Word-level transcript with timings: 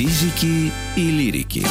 физики 0.00 0.72
и 0.96 1.10
лирики. 1.10 1.62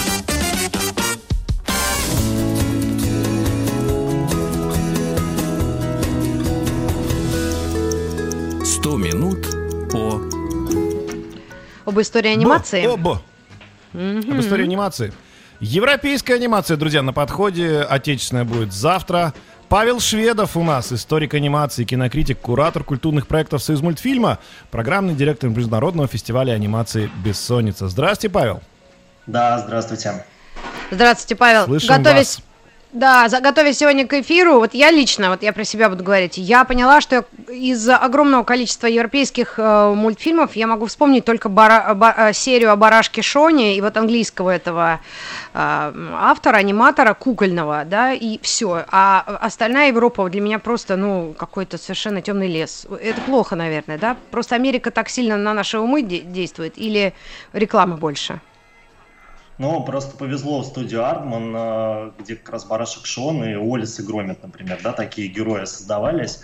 Сто 8.63 8.97
минут 8.97 9.47
по... 9.91 10.21
Об 11.85 11.99
истории 11.99 12.29
анимации. 12.29 12.85
Бо, 12.85 12.93
обо. 12.93 13.21
Об 13.93 14.39
истории 14.39 14.63
анимации. 14.63 15.11
Европейская 15.59 16.35
анимация, 16.35 16.77
друзья, 16.77 17.01
на 17.01 17.11
подходе. 17.11 17.81
Отечественная 17.81 18.45
будет 18.45 18.71
завтра. 18.71 19.33
Павел 19.67 19.99
Шведов 19.99 20.55
у 20.55 20.63
нас, 20.63 20.91
историк 20.91 21.33
анимации, 21.33 21.83
кинокритик, 21.83 22.39
куратор 22.39 22.83
культурных 22.83 23.27
проектов 23.27 23.61
«Союз 23.61 23.81
мультфильма», 23.81 24.39
программный 24.71 25.13
директор 25.13 25.49
Международного 25.49 26.07
фестиваля 26.07 26.53
анимации 26.53 27.11
«Бессонница». 27.23 27.87
Здравствуйте, 27.87 28.33
Павел. 28.33 28.61
Да, 29.27 29.59
здравствуйте. 29.59 30.25
Здравствуйте, 30.89 31.35
Павел. 31.35 31.65
Слышим 31.65 31.97
Готовясь 31.97 32.37
вас. 32.37 32.43
Да, 32.91 33.27
готовясь 33.29 33.77
сегодня 33.77 34.07
к 34.07 34.13
эфиру, 34.13 34.55
вот 34.55 34.73
я 34.73 34.89
лично, 34.89 35.29
вот 35.29 35.43
я 35.43 35.53
про 35.53 35.63
себя 35.63 35.89
буду 35.89 36.03
говорить, 36.03 36.39
я 36.39 36.63
поняла, 36.63 37.01
что 37.01 37.23
из-за 37.47 37.97
огромного 37.97 38.43
количества 38.43 38.87
европейских 38.87 39.59
э, 39.59 39.93
мультфильмов 39.93 40.55
я 40.55 40.65
могу 40.65 40.87
вспомнить 40.87 41.23
только 41.23 41.49
бара- 41.49 41.93
ба- 41.93 42.15
э, 42.17 42.33
серию 42.33 42.71
о 42.71 42.75
барашке 42.75 43.21
Шоне 43.21 43.77
и 43.77 43.81
вот 43.81 43.95
английского 43.95 44.49
этого 44.49 45.01
э, 45.53 45.93
автора, 46.13 46.57
аниматора 46.57 47.13
кукольного, 47.13 47.83
да, 47.85 48.11
и 48.11 48.39
все. 48.41 48.85
А 48.89 49.37
остальная 49.39 49.89
Европа 49.89 50.27
для 50.27 50.41
меня 50.41 50.57
просто, 50.57 50.95
ну, 50.95 51.35
какой-то 51.37 51.77
совершенно 51.77 52.23
темный 52.23 52.47
лес. 52.47 52.87
Это 52.99 53.21
плохо, 53.21 53.55
наверное, 53.55 53.99
да? 53.99 54.17
Просто 54.31 54.55
Америка 54.55 54.89
так 54.89 55.09
сильно 55.09 55.37
на 55.37 55.53
наши 55.53 55.77
умы 55.77 56.01
де- 56.01 56.21
действует 56.21 56.73
или 56.75 57.13
рекламы 57.53 57.97
больше? 57.97 58.41
Ну, 59.59 59.83
просто 59.83 60.15
повезло 60.15 60.61
в 60.61 60.65
студию 60.65 61.05
Ардман, 61.05 61.53
э, 61.53 62.11
где 62.17 62.37
как 62.37 62.49
раз 62.49 62.63
Барашек 62.63 63.05
Шон 63.05 63.43
и 63.43 63.55
Уоллес 63.55 63.99
и 63.99 64.03
Громит, 64.03 64.41
например, 64.41 64.79
да, 64.81 64.93
такие 64.93 65.27
герои 65.27 65.65
создавались, 65.65 66.39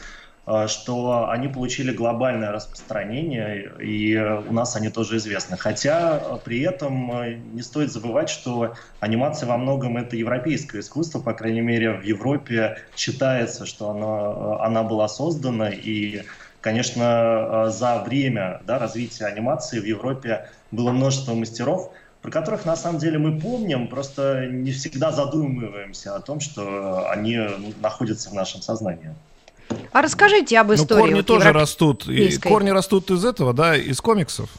э, 0.45 0.67
что 0.67 1.29
они 1.29 1.47
получили 1.47 1.93
глобальное 1.93 2.51
распространение, 2.51 3.71
и 3.81 4.17
у 4.17 4.51
нас 4.51 4.75
они 4.75 4.89
тоже 4.89 5.15
известны. 5.15 5.55
Хотя 5.55 6.17
э, 6.17 6.37
при 6.43 6.59
этом 6.59 7.55
не 7.55 7.61
стоит 7.61 7.89
забывать, 7.93 8.27
что 8.29 8.73
анимация 8.99 9.47
во 9.47 9.55
многом 9.55 9.95
это 9.95 10.17
европейское 10.17 10.81
искусство, 10.81 11.21
по 11.21 11.31
крайней 11.31 11.61
мере, 11.61 11.93
в 11.93 12.03
Европе 12.03 12.79
считается, 12.97 13.65
что 13.65 13.91
оно, 13.91 14.59
э, 14.59 14.65
она 14.65 14.83
была 14.83 15.07
создана, 15.07 15.69
и 15.69 16.23
Конечно, 16.61 17.67
за 17.69 18.01
время 18.03 18.59
да, 18.65 18.79
развития 18.79 19.25
анимации 19.25 19.79
в 19.79 19.85
Европе 19.85 20.49
было 20.71 20.89
множество 20.89 21.35
мастеров, 21.35 21.91
про 22.25 22.31
которых 22.31 22.65
на 22.65 22.75
самом 22.75 22.97
деле 22.99 23.19
мы 23.19 23.39
помним, 23.39 23.87
просто 23.87 24.47
не 24.47 24.71
всегда 24.71 25.11
задумываемся 25.11 26.15
о 26.15 26.19
том, 26.21 26.39
что 26.39 27.07
они 27.11 27.37
ну, 27.37 27.71
находятся 27.81 28.31
в 28.31 28.33
нашем 28.33 28.63
сознании. 28.63 29.13
А 29.91 30.01
расскажите 30.01 30.57
об 30.59 30.69
Ну, 30.69 30.73
истории. 30.73 31.01
корни 31.01 31.13
вот 31.17 31.27
тоже 31.27 31.49
европе- 31.49 31.59
растут. 31.59 32.07
И 32.07 32.35
корни 32.39 32.71
растут 32.71 33.11
из 33.11 33.23
этого, 33.23 33.53
да, 33.53 33.75
из 33.77 34.01
комиксов. 34.01 34.49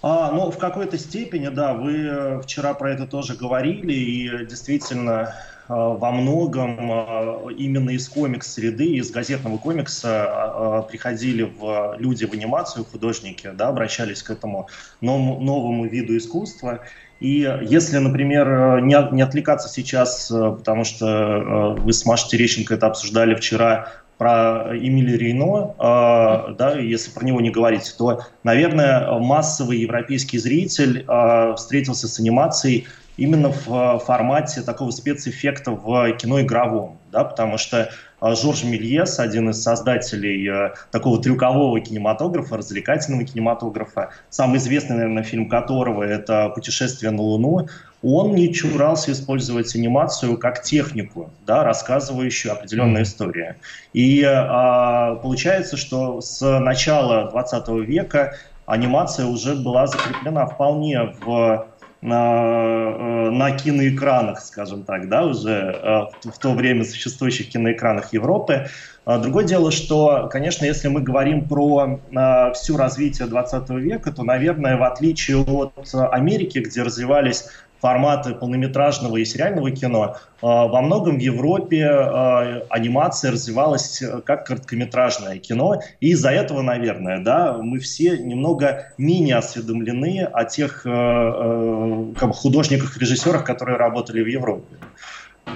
А, 0.00 0.30
ну, 0.30 0.52
в 0.52 0.58
какой-то 0.58 0.96
степени, 0.96 1.48
да, 1.48 1.74
вы 1.74 1.96
э, 1.96 2.40
вчера 2.42 2.74
про 2.74 2.92
это 2.92 3.08
тоже 3.08 3.34
говорили, 3.34 3.92
и 3.92 4.46
действительно 4.46 5.10
э, 5.10 5.55
во 5.68 6.12
многом 6.12 6.78
э, 6.90 7.52
именно 7.58 7.90
из 7.90 8.08
комикс-среды, 8.08 8.84
из 8.96 9.10
газетного 9.10 9.58
комикса 9.58 10.84
э, 10.86 10.90
приходили 10.90 11.42
в 11.42 11.96
люди 11.98 12.24
в 12.24 12.32
анимацию, 12.32 12.84
художники, 12.84 13.50
да, 13.52 13.68
обращались 13.68 14.22
к 14.22 14.30
этому 14.30 14.68
новому, 15.00 15.86
виду 15.86 16.16
искусства. 16.16 16.80
И 17.18 17.50
если, 17.62 17.98
например, 17.98 18.48
э, 18.48 18.80
не, 18.82 18.94
от- 18.94 19.12
не 19.12 19.22
отвлекаться 19.22 19.68
сейчас, 19.68 20.30
э, 20.30 20.34
потому 20.56 20.84
что 20.84 21.06
э, 21.06 21.80
вы 21.80 21.92
с 21.92 22.06
Машей 22.06 22.30
Терещенко 22.30 22.74
это 22.74 22.86
обсуждали 22.86 23.34
вчера, 23.34 23.88
про 24.18 24.74
Эмили 24.74 25.16
Рейно, 25.16 25.74
э, 25.78 26.54
да, 26.56 26.78
если 26.78 27.10
про 27.10 27.24
него 27.24 27.40
не 27.40 27.50
говорить, 27.50 27.94
то, 27.98 28.20
наверное, 28.44 29.18
массовый 29.18 29.78
европейский 29.78 30.38
зритель 30.38 31.04
э, 31.06 31.54
встретился 31.56 32.08
с 32.08 32.18
анимацией 32.18 32.86
именно 33.16 33.50
в 33.50 33.68
э, 33.68 33.98
формате 33.98 34.62
такого 34.62 34.90
спецэффекта 34.90 35.72
в 35.72 36.12
кино 36.12 36.40
игровом, 36.40 36.98
да, 37.12 37.24
потому 37.24 37.58
что 37.58 37.90
э, 38.20 38.34
Жорж 38.34 38.64
Мельес, 38.64 39.18
один 39.18 39.50
из 39.50 39.62
создателей 39.62 40.48
э, 40.48 40.74
такого 40.90 41.20
трюкового 41.22 41.80
кинематографа, 41.80 42.56
развлекательного 42.56 43.24
кинематографа, 43.24 44.10
самый 44.30 44.58
известный, 44.58 44.96
наверное, 44.96 45.22
фильм 45.22 45.48
которого 45.48 46.02
это 46.02 46.50
«Путешествие 46.50 47.10
на 47.10 47.22
Луну», 47.22 47.68
он 48.02 48.34
не 48.34 48.52
чурался 48.52 49.12
использовать 49.12 49.74
анимацию 49.74 50.36
как 50.36 50.62
технику, 50.62 51.30
да, 51.46 51.64
рассказывающую 51.64 52.52
определенные 52.52 53.02
истории. 53.02 53.56
И 53.94 54.22
а, 54.22 55.16
получается, 55.16 55.76
что 55.76 56.20
с 56.20 56.60
начала 56.60 57.30
20 57.30 57.68
века 57.88 58.36
анимация 58.66 59.26
уже 59.26 59.54
была 59.54 59.86
закреплена 59.86 60.46
вполне 60.46 61.14
в 61.20 61.66
на, 62.02 62.94
э, 62.98 63.30
на 63.30 63.50
киноэкранах, 63.52 64.40
скажем 64.40 64.84
так, 64.84 65.08
да, 65.08 65.24
уже 65.24 65.50
э, 65.50 66.30
в 66.30 66.38
то 66.38 66.52
время 66.52 66.84
существующих 66.84 67.48
киноэкранах 67.48 68.12
Европы. 68.12 68.68
А 69.04 69.18
Другое 69.18 69.44
дело, 69.44 69.70
что, 69.70 70.28
конечно, 70.30 70.64
если 70.64 70.88
мы 70.88 71.00
говорим 71.00 71.48
про 71.48 72.00
э, 72.10 72.52
всю 72.54 72.76
развитие 72.76 73.28
20 73.28 73.70
века, 73.70 74.12
то, 74.12 74.24
наверное, 74.24 74.76
в 74.76 74.82
отличие 74.82 75.38
от 75.38 75.72
Америки, 75.94 76.58
где 76.58 76.82
развивались 76.82 77.46
форматы 77.80 78.34
полнометражного 78.34 79.16
и 79.16 79.24
сериального 79.24 79.70
кино, 79.70 80.16
э, 80.16 80.46
во 80.46 80.80
многом 80.80 81.18
в 81.18 81.20
Европе 81.20 81.82
э, 81.82 82.60
анимация 82.70 83.32
развивалась 83.32 84.02
э, 84.02 84.20
как 84.24 84.46
короткометражное 84.46 85.38
кино, 85.38 85.80
и 86.00 86.10
из-за 86.10 86.30
этого, 86.30 86.62
наверное, 86.62 87.22
да, 87.22 87.58
мы 87.60 87.78
все 87.78 88.18
немного 88.18 88.92
менее 88.98 89.36
осведомлены 89.36 90.22
о 90.24 90.44
тех 90.44 90.86
э, 90.86 90.90
э, 90.90 92.14
как 92.18 92.28
бы 92.28 92.34
художниках, 92.34 92.96
режиссерах, 92.98 93.44
которые 93.44 93.76
работали 93.76 94.22
в 94.22 94.26
Европе. 94.26 94.76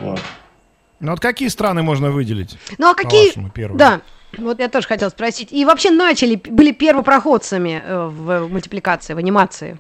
Вот. 0.01 0.21
Ну 1.01 1.13
вот 1.13 1.21
какие 1.21 1.49
страны 1.49 1.83
можно 1.83 2.11
выделить? 2.11 2.59
Ну 2.79 2.91
а 2.91 2.95
какие... 2.95 3.33
Первые? 3.51 3.79
Да, 3.79 4.01
вот 4.37 4.61
я 4.61 4.69
тоже 4.69 4.87
хотела 4.87 5.09
спросить. 5.09 5.51
И 5.51 5.65
вообще 5.65 5.91
начали, 5.91 6.37
были 6.37 6.73
первопроходцами 6.73 7.83
в 7.89 8.49
мультипликации, 8.49 9.15
в 9.15 9.19
анимации. 9.19 9.79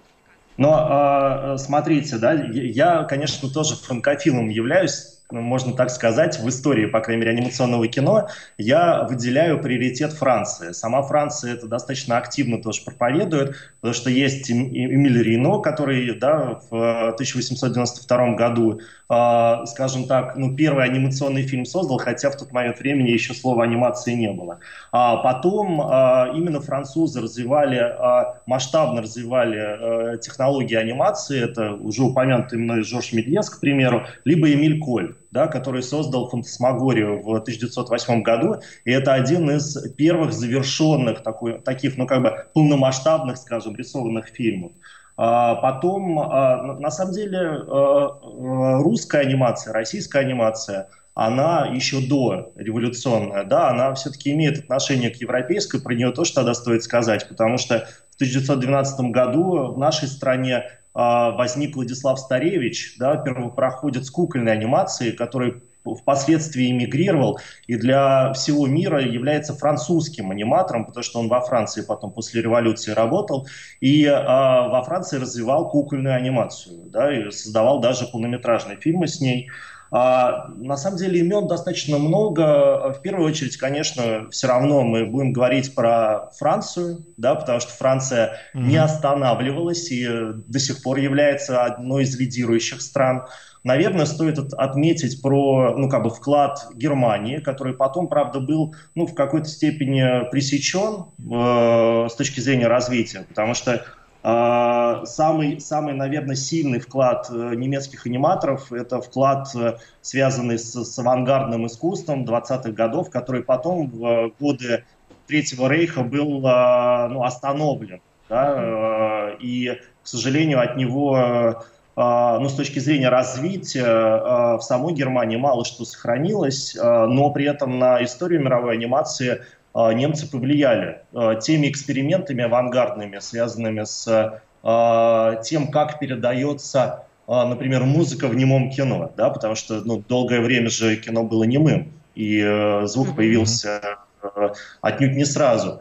Но 0.60 1.54
э, 1.54 1.56
смотрите, 1.56 2.18
да, 2.18 2.34
я, 2.34 3.04
конечно, 3.04 3.48
тоже 3.48 3.76
франкофилом 3.76 4.50
являюсь, 4.50 5.19
можно 5.30 5.72
так 5.74 5.90
сказать, 5.90 6.38
в 6.38 6.48
истории, 6.48 6.86
по 6.86 7.00
крайней 7.00 7.24
мере, 7.24 7.36
анимационного 7.36 7.86
кино, 7.88 8.28
я 8.58 9.04
выделяю 9.08 9.60
приоритет 9.60 10.12
Франции. 10.12 10.72
Сама 10.72 11.02
Франция 11.02 11.54
это 11.54 11.66
достаточно 11.66 12.16
активно 12.18 12.60
тоже 12.62 12.82
проповедует, 12.84 13.56
потому 13.80 13.94
что 13.94 14.10
есть 14.10 14.50
Эм- 14.50 14.68
Эмиль 14.68 15.22
Рейно, 15.22 15.60
который 15.60 16.18
да, 16.18 16.60
в 16.70 17.08
1892 17.10 18.34
году, 18.34 18.80
э, 19.08 19.66
скажем 19.66 20.06
так, 20.06 20.36
ну, 20.36 20.54
первый 20.56 20.84
анимационный 20.84 21.42
фильм 21.42 21.64
создал, 21.64 21.98
хотя 21.98 22.30
в 22.30 22.36
тот 22.36 22.52
момент 22.52 22.78
времени 22.78 23.10
еще 23.10 23.34
слова 23.34 23.64
анимации 23.64 24.12
не 24.12 24.30
было. 24.30 24.58
А 24.92 25.16
потом 25.18 25.80
э, 25.80 26.36
именно 26.36 26.60
французы 26.60 27.20
развивали, 27.20 27.78
э, 27.78 28.40
масштабно 28.46 29.02
развивали 29.02 30.14
э, 30.14 30.18
технологии 30.18 30.76
анимации, 30.76 31.42
это 31.42 31.72
уже 31.72 32.02
упомянутый 32.02 32.58
мной 32.58 32.82
Жорж 32.82 33.12
Медьес, 33.12 33.50
к 33.50 33.60
примеру, 33.60 34.06
либо 34.24 34.52
Эмиль 34.52 34.78
Коль 34.80 35.14
да, 35.30 35.46
который 35.46 35.82
создал 35.82 36.28
«Фантасмагорию» 36.28 37.22
в 37.22 37.34
1908 37.36 38.22
году, 38.22 38.56
и 38.84 38.90
это 38.90 39.14
один 39.14 39.50
из 39.50 39.76
первых 39.94 40.32
завершенных 40.32 41.22
такой, 41.22 41.60
таких, 41.60 41.96
ну, 41.96 42.06
как 42.06 42.22
бы 42.22 42.46
полномасштабных, 42.54 43.36
скажем, 43.36 43.76
рисованных 43.76 44.26
фильмов. 44.28 44.72
А 45.16 45.56
Потом, 45.56 46.18
а, 46.18 46.78
на 46.78 46.90
самом 46.90 47.12
деле, 47.12 47.38
э, 47.38 47.42
э, 47.42 48.82
русская 48.82 49.20
анимация, 49.20 49.74
российская 49.74 50.20
анимация, 50.20 50.88
она 51.14 51.66
еще 51.66 52.00
до 52.00 52.52
революционная, 52.56 53.44
да, 53.44 53.68
она 53.68 53.92
все-таки 53.94 54.32
имеет 54.32 54.60
отношение 54.60 55.10
к 55.10 55.16
европейской, 55.16 55.82
про 55.82 55.94
нее 55.94 56.12
тоже 56.12 56.32
тогда 56.32 56.54
стоит 56.54 56.82
сказать, 56.84 57.28
потому 57.28 57.58
что 57.58 57.86
1912 58.20 59.00
году 59.12 59.72
в 59.72 59.78
нашей 59.78 60.06
стране 60.06 60.64
а, 60.92 61.30
возник 61.30 61.74
Владислав 61.74 62.18
Старевич, 62.18 62.96
да, 62.98 63.16
первопроходец 63.16 64.10
кукольной 64.10 64.52
анимации, 64.52 65.12
который 65.12 65.62
впоследствии 65.82 66.70
эмигрировал 66.70 67.40
и 67.66 67.76
для 67.76 68.34
всего 68.34 68.66
мира 68.66 69.00
является 69.00 69.54
французским 69.54 70.30
аниматором, 70.30 70.84
потому 70.84 71.02
что 71.02 71.20
он 71.20 71.28
во 71.28 71.40
Франции 71.40 71.82
потом 71.82 72.12
после 72.12 72.42
революции 72.42 72.92
работал 72.92 73.46
и 73.80 74.04
а, 74.04 74.68
во 74.68 74.82
Франции 74.82 75.18
развивал 75.18 75.70
кукольную 75.70 76.14
анимацию, 76.14 76.84
да, 76.86 77.10
и 77.10 77.30
создавал 77.30 77.80
даже 77.80 78.06
полнометражные 78.06 78.76
фильмы 78.76 79.08
с 79.08 79.20
ней. 79.20 79.48
А, 79.48 79.79
на 79.90 80.76
самом 80.76 80.98
деле 80.98 81.20
имен 81.20 81.48
достаточно 81.48 81.98
много. 81.98 82.92
В 82.92 83.00
первую 83.02 83.28
очередь, 83.28 83.56
конечно, 83.56 84.28
все 84.30 84.46
равно 84.46 84.82
мы 84.82 85.04
будем 85.04 85.32
говорить 85.32 85.74
про 85.74 86.30
Францию, 86.38 87.04
да, 87.16 87.34
потому 87.34 87.60
что 87.60 87.72
Франция 87.72 88.36
mm-hmm. 88.54 88.60
не 88.60 88.76
останавливалась 88.76 89.90
и 89.90 90.06
до 90.46 90.58
сих 90.60 90.82
пор 90.82 90.98
является 90.98 91.64
одной 91.64 92.04
из 92.04 92.16
лидирующих 92.18 92.80
стран. 92.82 93.26
Наверное, 93.62 94.06
стоит 94.06 94.38
отметить 94.54 95.20
про 95.20 95.74
ну, 95.76 95.88
как 95.90 96.04
бы 96.04 96.10
вклад 96.10 96.68
Германии, 96.74 97.38
который 97.38 97.74
потом, 97.74 98.08
правда, 98.08 98.40
был 98.40 98.74
ну, 98.94 99.06
в 99.06 99.14
какой-то 99.14 99.48
степени 99.48 100.30
пресечен 100.30 101.06
э, 101.18 102.08
с 102.08 102.14
точки 102.14 102.40
зрения 102.40 102.68
развития, 102.68 103.26
потому 103.28 103.52
что 103.52 103.72
а, 103.74 103.82
самый, 104.22 105.60
самый, 105.60 105.94
наверное, 105.94 106.36
сильный 106.36 106.78
вклад 106.78 107.28
э, 107.30 107.54
немецких 107.54 108.06
аниматоров– 108.06 108.70
это 108.72 109.00
вклад, 109.00 109.48
э, 109.54 109.76
связанный 110.02 110.58
с, 110.58 110.72
с 110.72 110.98
авангардным 110.98 111.66
искусством 111.66 112.24
20-х 112.24 112.70
годов, 112.72 113.08
который 113.08 113.42
потом 113.42 113.88
в 113.88 114.32
годы 114.38 114.84
Третьего 115.26 115.68
Рейха 115.68 116.02
был 116.02 116.42
а, 116.44 117.08
ну, 117.08 117.22
остановлен. 117.22 118.00
Да? 118.28 119.30
И, 119.40 119.78
к 120.02 120.06
сожалению, 120.06 120.60
от 120.60 120.76
него 120.76 121.62
а, 121.96 122.38
ну, 122.40 122.48
с 122.48 122.54
точки 122.54 122.78
зрения 122.80 123.08
развития 123.08 124.56
в 124.56 124.60
самой 124.60 124.92
Германии 124.92 125.36
мало 125.36 125.64
что 125.64 125.84
сохранилось, 125.84 126.76
но 126.76 127.30
при 127.30 127.44
этом 127.46 127.78
на 127.78 128.02
историю 128.02 128.42
мировой 128.42 128.74
анимации– 128.74 129.42
а, 129.59 129.59
немцы 129.74 130.28
повлияли 130.28 131.02
а, 131.14 131.36
теми 131.36 131.68
экспериментами 131.68 132.44
авангардными, 132.44 133.18
связанными 133.18 133.84
с 133.84 134.42
а, 134.62 135.36
тем, 135.42 135.70
как 135.70 135.98
передается, 135.98 137.04
например, 137.26 137.84
музыка 137.84 138.26
в 138.26 138.34
немом 138.34 138.70
кино, 138.70 139.12
да, 139.16 139.30
потому 139.30 139.54
что 139.54 139.80
ну, 139.84 140.02
долгое 140.08 140.40
время 140.40 140.68
же 140.68 140.96
кино 140.96 141.22
было 141.22 141.44
немым, 141.44 141.92
и 142.16 142.42
э, 142.44 142.86
звук 142.86 143.14
появился 143.14 143.80
э, 144.20 144.48
отнюдь 144.80 145.16
не 145.16 145.24
сразу. 145.24 145.80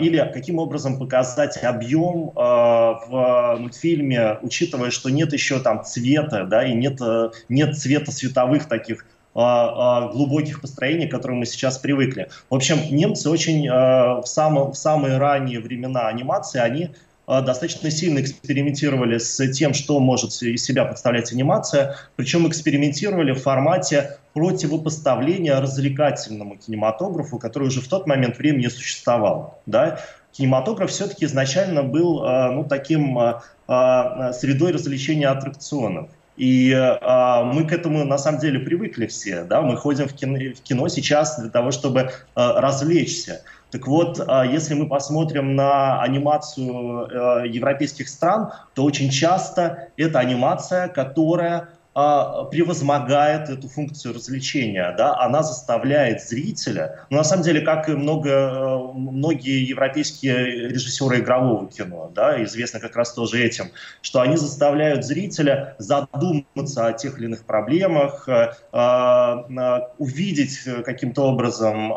Или 0.00 0.18
каким 0.34 0.58
образом 0.58 0.98
показать 0.98 1.62
объем 1.62 2.32
в 2.34 3.56
мультфильме, 3.60 4.36
учитывая, 4.42 4.90
что 4.90 5.08
нет 5.08 5.32
еще 5.32 5.60
там 5.60 5.84
цвета, 5.84 6.44
да, 6.44 6.66
и 6.66 6.74
нет, 6.74 7.00
э, 7.00 7.30
нет 7.48 7.78
цвета 7.78 8.10
световых 8.10 8.66
таких 8.66 9.06
глубоких 9.34 10.60
построений, 10.60 11.06
к 11.06 11.10
которым 11.10 11.38
мы 11.38 11.46
сейчас 11.46 11.78
привыкли. 11.78 12.28
В 12.50 12.54
общем, 12.54 12.78
немцы 12.90 13.30
очень 13.30 13.68
в, 13.68 14.24
само, 14.24 14.72
в 14.72 14.76
самые 14.76 15.18
ранние 15.18 15.60
времена 15.60 16.08
анимации, 16.08 16.60
они 16.60 16.90
достаточно 17.26 17.90
сильно 17.90 18.20
экспериментировали 18.20 19.18
с 19.18 19.46
тем, 19.52 19.74
что 19.74 20.00
может 20.00 20.30
из 20.42 20.64
себя 20.64 20.86
представлять 20.86 21.30
анимация, 21.30 21.96
причем 22.16 22.48
экспериментировали 22.48 23.32
в 23.32 23.42
формате 23.42 24.16
противопоставления 24.32 25.60
развлекательному 25.60 26.56
кинематографу, 26.56 27.38
который 27.38 27.68
уже 27.68 27.82
в 27.82 27.88
тот 27.88 28.06
момент 28.06 28.38
времени 28.38 28.68
существовал. 28.68 29.60
Да? 29.66 30.00
Кинематограф 30.32 30.90
все-таки 30.90 31.26
изначально 31.26 31.82
был 31.82 32.22
ну, 32.22 32.64
таким 32.64 33.18
средой 33.66 34.72
развлечения 34.72 35.28
аттракционов. 35.28 36.08
И 36.38 36.70
э, 36.70 37.44
мы 37.44 37.66
к 37.66 37.72
этому 37.72 38.04
на 38.04 38.16
самом 38.16 38.38
деле 38.38 38.60
привыкли 38.60 39.06
все, 39.06 39.42
да, 39.42 39.60
мы 39.60 39.76
ходим 39.76 40.06
в 40.06 40.14
кино, 40.14 40.38
в 40.54 40.62
кино 40.62 40.86
сейчас 40.86 41.38
для 41.40 41.50
того, 41.50 41.72
чтобы 41.72 42.00
э, 42.00 42.08
развлечься. 42.34 43.42
Так 43.72 43.88
вот, 43.88 44.20
э, 44.20 44.44
если 44.48 44.74
мы 44.74 44.86
посмотрим 44.86 45.56
на 45.56 46.00
анимацию 46.00 47.08
э, 47.08 47.48
европейских 47.48 48.08
стран, 48.08 48.52
то 48.74 48.84
очень 48.84 49.10
часто 49.10 49.88
это 49.96 50.20
анимация, 50.20 50.86
которая 50.86 51.70
а, 52.00 52.44
превозмогает 52.44 53.48
эту 53.48 53.68
функцию 53.68 54.14
развлечения, 54.14 54.94
да, 54.96 55.18
она 55.18 55.42
заставляет 55.42 56.22
зрителя, 56.22 57.04
ну, 57.10 57.16
на 57.16 57.24
самом 57.24 57.42
деле, 57.42 57.60
как 57.62 57.88
и 57.88 57.92
много, 57.92 58.30
э, 58.30 58.92
многие 58.94 59.66
европейские 59.68 60.68
режиссеры 60.68 61.18
игрового 61.18 61.68
кино, 61.68 62.12
да, 62.14 62.40
известны 62.44 62.78
как 62.78 62.94
раз 62.94 63.14
тоже 63.14 63.42
этим, 63.42 63.72
что 64.00 64.20
они 64.20 64.36
заставляют 64.36 65.04
зрителя 65.04 65.74
задуматься 65.78 66.86
о 66.86 66.92
тех 66.92 67.18
или 67.18 67.24
иных 67.24 67.44
проблемах, 67.44 68.28
э, 68.28 68.52
э, 68.72 69.80
увидеть 69.98 70.60
каким-то 70.84 71.22
образом 71.22 71.92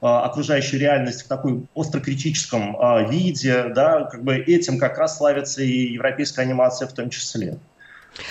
окружающую 0.00 0.78
реальность 0.78 1.22
в 1.22 1.26
такой 1.26 1.66
острокритическом 1.74 2.76
виде, 3.10 3.72
да, 3.74 4.04
как 4.04 4.22
бы 4.22 4.36
этим 4.36 4.78
как 4.78 4.98
раз 4.98 5.16
славится 5.16 5.62
и 5.64 5.94
европейская 5.94 6.42
анимация 6.42 6.86
в 6.86 6.92
том 6.92 7.10
числе. 7.10 7.58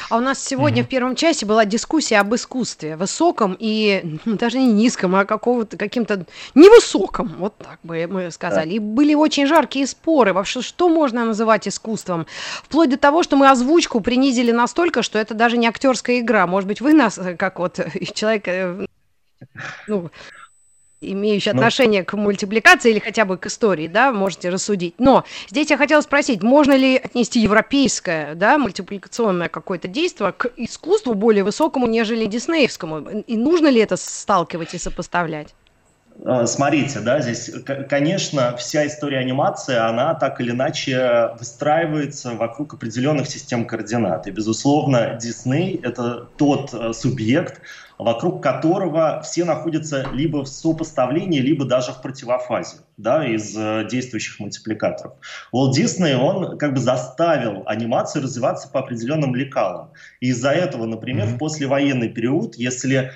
А 0.09 0.17
у 0.17 0.19
нас 0.19 0.43
сегодня 0.43 0.81
mm-hmm. 0.81 0.85
в 0.85 0.89
первом 0.89 1.15
часе 1.15 1.45
была 1.45 1.65
дискуссия 1.65 2.17
об 2.19 2.33
искусстве, 2.35 2.95
высоком 2.95 3.55
и 3.59 4.19
ну, 4.25 4.35
даже 4.35 4.59
не 4.59 4.71
низком, 4.71 5.15
а 5.15 5.25
какого-то 5.25 5.77
каким-то 5.77 6.25
невысоком, 6.53 7.35
вот 7.39 7.57
так 7.57 7.79
бы 7.83 8.07
мы 8.07 8.31
сказали. 8.31 8.69
Да. 8.69 8.75
И 8.75 8.79
были 8.79 9.13
очень 9.13 9.47
жаркие 9.47 9.87
споры, 9.87 10.33
вообще 10.33 10.61
что 10.61 10.89
можно 10.89 11.25
называть 11.25 11.67
искусством, 11.67 12.25
вплоть 12.63 12.89
до 12.89 12.97
того, 12.97 13.23
что 13.23 13.35
мы 13.35 13.49
озвучку 13.49 14.01
принизили 14.01 14.51
настолько, 14.51 15.01
что 15.01 15.19
это 15.19 15.33
даже 15.33 15.57
не 15.57 15.67
актерская 15.67 16.19
игра. 16.19 16.47
Может 16.47 16.67
быть, 16.67 16.81
вы 16.81 16.93
нас, 16.93 17.17
э, 17.17 17.35
как 17.35 17.59
вот 17.59 17.79
человек, 18.13 18.47
э, 18.47 18.85
ну, 19.87 20.09
имеющий 21.01 21.51
ну, 21.51 21.57
отношение 21.57 22.03
к 22.03 22.13
мультипликации 22.13 22.91
или 22.91 22.99
хотя 22.99 23.25
бы 23.25 23.37
к 23.37 23.45
истории, 23.47 23.87
да, 23.87 24.11
можете 24.11 24.49
рассудить. 24.49 24.95
Но 24.97 25.25
здесь 25.49 25.69
я 25.69 25.77
хотела 25.77 26.01
спросить, 26.01 26.43
можно 26.43 26.75
ли 26.75 26.97
отнести 26.97 27.39
европейское, 27.39 28.35
да, 28.35 28.57
мультипликационное 28.57 29.49
какое-то 29.49 29.87
действие 29.87 30.31
к 30.31 30.51
искусству 30.57 31.13
более 31.13 31.43
высокому, 31.43 31.87
нежели 31.87 32.25
диснеевскому? 32.25 33.23
И 33.27 33.37
нужно 33.37 33.67
ли 33.67 33.81
это 33.81 33.97
сталкивать 33.97 34.73
и 34.73 34.77
сопоставлять? 34.77 35.53
А, 36.23 36.47
смотрите, 36.47 36.99
да, 37.01 37.19
здесь, 37.21 37.51
конечно, 37.89 38.55
вся 38.55 38.87
история 38.87 39.17
анимации, 39.19 39.75
она 39.75 40.13
так 40.13 40.39
или 40.39 40.51
иначе 40.51 41.31
выстраивается 41.37 42.31
вокруг 42.31 42.75
определенных 42.75 43.27
систем 43.27 43.65
координат. 43.65 44.27
И, 44.27 44.31
безусловно, 44.31 45.17
Дисней— 45.21 45.79
это 45.83 46.27
тот 46.37 46.73
э, 46.73 46.93
субъект, 46.93 47.61
вокруг 47.97 48.41
которого 48.43 49.21
все 49.23 49.45
находятся 49.45 50.07
либо 50.11 50.43
в 50.43 50.47
сопоставлении, 50.47 51.39
либо 51.39 51.65
даже 51.65 51.91
в 51.91 52.01
противофазе 52.01 52.77
да, 52.97 53.27
из 53.27 53.55
э, 53.57 53.87
действующих 53.89 54.39
мультипликаторов. 54.39 55.13
Уолт 55.51 55.75
Дисней, 55.75 56.15
он 56.15 56.57
как 56.57 56.73
бы 56.73 56.79
заставил 56.79 57.63
анимацию 57.65 58.23
развиваться 58.23 58.69
по 58.69 58.79
определенным 58.79 59.35
лекалам. 59.35 59.91
И 60.19 60.27
из-за 60.27 60.51
этого, 60.51 60.85
например, 60.85 61.27
mm-hmm. 61.27 61.35
в 61.35 61.37
послевоенный 61.37 62.09
период, 62.09 62.55
если 62.55 63.11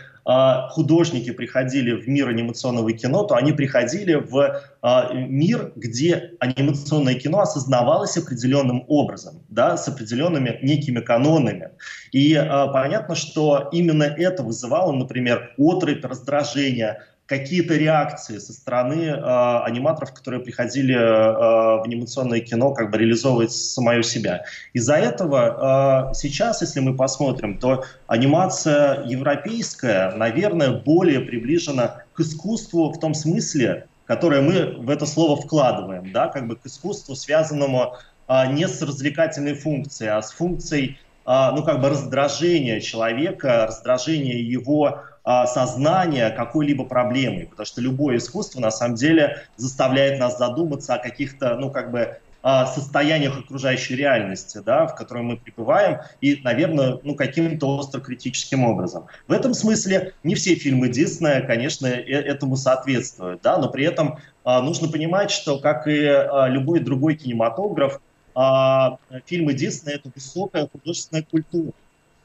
художники 0.70 1.31
приходили 1.31 1.94
в 1.94 2.08
мир 2.08 2.28
анимационного 2.28 2.92
кино, 2.94 3.24
то 3.24 3.36
они 3.36 3.52
приходили 3.52 4.14
в 4.14 4.62
а, 4.81 5.12
мир, 5.14 5.72
где 5.76 6.34
анимационное 6.40 7.16
кино 7.16 7.40
осознавалось 7.40 8.16
определенным 8.16 8.86
образом, 8.88 9.42
да, 9.50 9.76
с 9.76 9.88
определенными 9.88 10.59
некими 10.62 11.00
канонами. 11.00 11.71
И 12.12 12.36
а, 12.36 12.68
понятно, 12.68 13.16
что 13.16 13.69
именно 13.71 14.04
это 14.04 14.44
вызывало, 14.44 14.92
например, 14.92 15.54
отрыв, 15.57 16.06
раздражение, 16.06 17.02
какие-то 17.30 17.76
реакции 17.76 18.40
со 18.40 18.54
стороны 18.54 19.04
э, 19.04 19.64
аниматоров, 19.64 20.14
которые 20.16 20.42
приходили 20.42 20.95
э, 20.95 21.80
в 21.80 21.83
анимационное 21.83 22.40
кино, 22.40 22.74
как 22.74 22.90
бы 22.90 22.98
реализовывать 22.98 23.52
самое 23.52 24.02
себя. 24.02 24.45
Из-за 24.74 24.95
этого 24.95 26.09
э, 26.09 26.14
сейчас, 26.16 26.62
если 26.62 26.80
мы 26.80 26.95
посмотрим, 26.95 27.59
то 27.59 27.86
анимация 28.07 29.06
европейская, 29.06 30.12
наверное, 30.16 30.71
более 30.71 31.19
приближена 31.19 32.04
к 32.14 32.19
искусству 32.19 32.92
в 32.92 33.00
том 33.00 33.14
смысле, 33.14 33.86
которое 34.07 34.42
мы 34.42 34.83
в 34.83 34.90
это 34.90 35.06
слово 35.06 35.40
вкладываем, 35.40 36.12
да, 36.12 36.30
как 36.30 36.48
бы 36.48 36.56
к 36.56 36.66
искусству, 36.66 37.14
связанному 37.14 37.94
э, 38.28 38.52
не 38.54 38.68
с 38.68 38.81
развлекательной 38.81 39.54
функцией, 39.54 40.09
а 40.09 40.24
с 40.24 40.31
функцией 40.31 40.98
ну, 41.28 41.64
как 41.64 41.80
бы 41.80 41.90
раздражения 41.90 42.80
человека, 42.80 43.68
раздражения 43.68 44.38
его 44.38 45.04
сознания 45.23 46.30
какой-либо 46.31 46.85
проблемой, 46.85 47.45
потому 47.45 47.66
что 47.66 47.81
любое 47.81 48.18
искусство 48.18 48.59
на 48.59 48.71
самом 48.71 48.95
деле 48.95 49.44
заставляет 49.57 50.19
нас 50.19 50.38
задуматься 50.38 50.95
о 50.95 50.97
каких-то, 50.97 51.56
ну 51.56 51.69
как 51.69 51.92
бы 51.92 52.18
а, 52.42 52.66
состояниях 52.68 53.38
окружающей 53.38 53.97
реальности, 53.97 54.61
да, 54.66 54.88
в 54.88 54.95
которой 54.95 55.23
мы 55.23 55.35
пребываем, 55.35 55.99
и, 56.21 56.40
наверное, 56.42 56.97
ну, 57.04 57.14
каким-то 57.14 57.68
остро-критическим 57.76 58.64
образом. 58.64 59.07
В 59.28 59.33
этом 59.33 59.54
смысле 59.54 60.14
не 60.23 60.35
все 60.35 60.56
фильмы 60.56 60.88
Диснея, 60.88 61.42
конечно, 61.42 61.88
э, 61.88 62.02
этому 62.02 62.56
соответствуют, 62.56 63.42
да, 63.42 63.57
но 63.57 63.68
при 63.69 63.83
этом 63.83 64.19
а, 64.45 64.61
нужно 64.61 64.88
понимать, 64.88 65.31
что, 65.31 65.59
как 65.59 65.85
и 65.88 66.06
а, 66.06 66.47
любой 66.47 66.80
другой 66.80 67.16
кинематограф, 67.16 67.99
а, 68.35 68.99
фильмы 69.26 69.54
Диснея— 69.54 69.95
это 69.97 70.09
высокая 70.16 70.69
художественная 70.71 71.26
культура. 71.30 71.73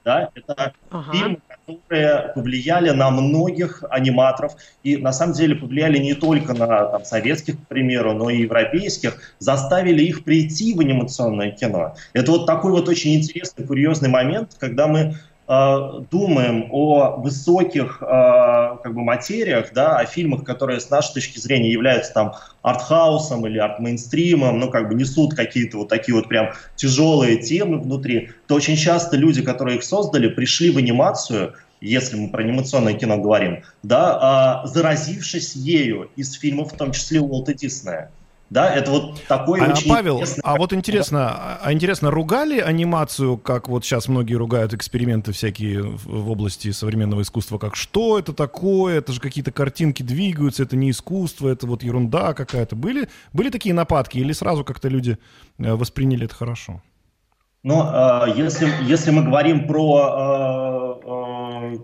Да? 0.04 0.30
Это 0.34 0.75
ага. 0.90 1.12
фильмы, 1.12 1.38
которые 1.49 2.32
повлияли 2.34 2.90
на 2.90 3.11
многих 3.11 3.82
аниматоров 3.88 4.54
и 4.82 4.99
на 4.99 5.12
самом 5.12 5.32
деле 5.32 5.54
повлияли 5.54 5.99
не 5.99 6.14
только 6.14 6.52
на 6.52 6.87
там, 6.87 7.04
советских, 7.04 7.58
к 7.58 7.68
примеру, 7.68 8.12
но 8.12 8.28
и 8.28 8.42
европейских, 8.42 9.18
заставили 9.38 10.02
их 10.02 10.25
прийти 10.25 10.75
в 10.75 10.80
анимационное 10.80 11.52
кино. 11.52 11.94
Это 12.12 12.32
вот 12.32 12.46
такой 12.46 12.73
вот 12.73 12.88
очень 12.88 13.14
интересный, 13.14 13.66
курьезный 13.66 14.11
момент, 14.11 14.56
когда 14.58 14.87
мы 14.87 15.16
думаем 15.46 16.68
о 16.70 17.16
высоких 17.16 17.98
э, 18.00 18.06
как 18.06 18.94
бы 18.94 19.02
материях, 19.02 19.74
да, 19.74 19.98
о 19.98 20.06
фильмах, 20.06 20.42
которые 20.42 20.80
с 20.80 20.88
нашей 20.88 21.14
точки 21.14 21.38
зрения 21.38 21.70
являются 21.70 22.14
там 22.14 22.34
артхаусом 22.62 23.46
или 23.46 23.58
арт-мейнстримом, 23.58 24.58
ну, 24.58 24.70
как 24.70 24.88
бы 24.88 24.94
несут 24.94 25.34
какие-то 25.34 25.78
вот 25.78 25.88
такие 25.90 26.14
вот 26.14 26.28
прям 26.28 26.52
тяжелые 26.76 27.36
темы 27.36 27.78
внутри, 27.78 28.30
то 28.46 28.54
очень 28.54 28.76
часто 28.76 29.18
люди, 29.18 29.42
которые 29.42 29.76
их 29.76 29.84
создали, 29.84 30.28
пришли 30.28 30.70
в 30.70 30.78
анимацию, 30.78 31.52
если 31.82 32.16
мы 32.16 32.30
про 32.30 32.42
анимационное 32.42 32.94
кино 32.94 33.18
говорим, 33.18 33.64
да, 33.82 34.62
э, 34.64 34.68
заразившись 34.68 35.54
ею 35.54 36.10
из 36.16 36.32
фильмов, 36.32 36.72
в 36.72 36.76
том 36.76 36.92
числе 36.92 37.20
Уолта 37.20 37.52
Диснея. 37.52 38.10
Да, 38.50 38.72
это 38.72 38.90
вот 38.90 39.22
такой 39.26 39.60
а, 39.60 39.72
очень 39.72 39.88
Павел, 39.88 40.16
интересный... 40.16 40.42
а 40.44 40.56
вот 40.56 40.72
интересно, 40.72 41.30
а, 41.30 41.58
а 41.62 41.72
интересно, 41.72 42.10
ругали 42.10 42.60
анимацию, 42.60 43.38
как 43.38 43.68
вот 43.68 43.84
сейчас 43.84 44.06
многие 44.06 44.34
ругают 44.34 44.74
эксперименты 44.74 45.32
всякие 45.32 45.82
в, 45.82 46.30
области 46.30 46.70
современного 46.70 47.22
искусства, 47.22 47.58
как 47.58 47.74
что 47.74 48.18
это 48.18 48.32
такое, 48.32 48.98
это 48.98 49.12
же 49.12 49.20
какие-то 49.20 49.50
картинки 49.50 50.02
двигаются, 50.02 50.62
это 50.62 50.76
не 50.76 50.90
искусство, 50.90 51.48
это 51.48 51.66
вот 51.66 51.82
ерунда 51.82 52.34
какая-то. 52.34 52.76
Были, 52.76 53.08
были 53.32 53.48
такие 53.48 53.74
нападки 53.74 54.18
или 54.18 54.32
сразу 54.32 54.62
как-то 54.62 54.88
люди 54.88 55.18
э, 55.58 55.74
восприняли 55.74 56.26
это 56.26 56.34
хорошо? 56.34 56.82
Но 57.64 58.26
э, 58.26 58.38
если, 58.38 58.68
если 58.82 59.10
мы 59.10 59.22
говорим 59.22 59.66
про 59.66 59.98
э, 59.98 60.53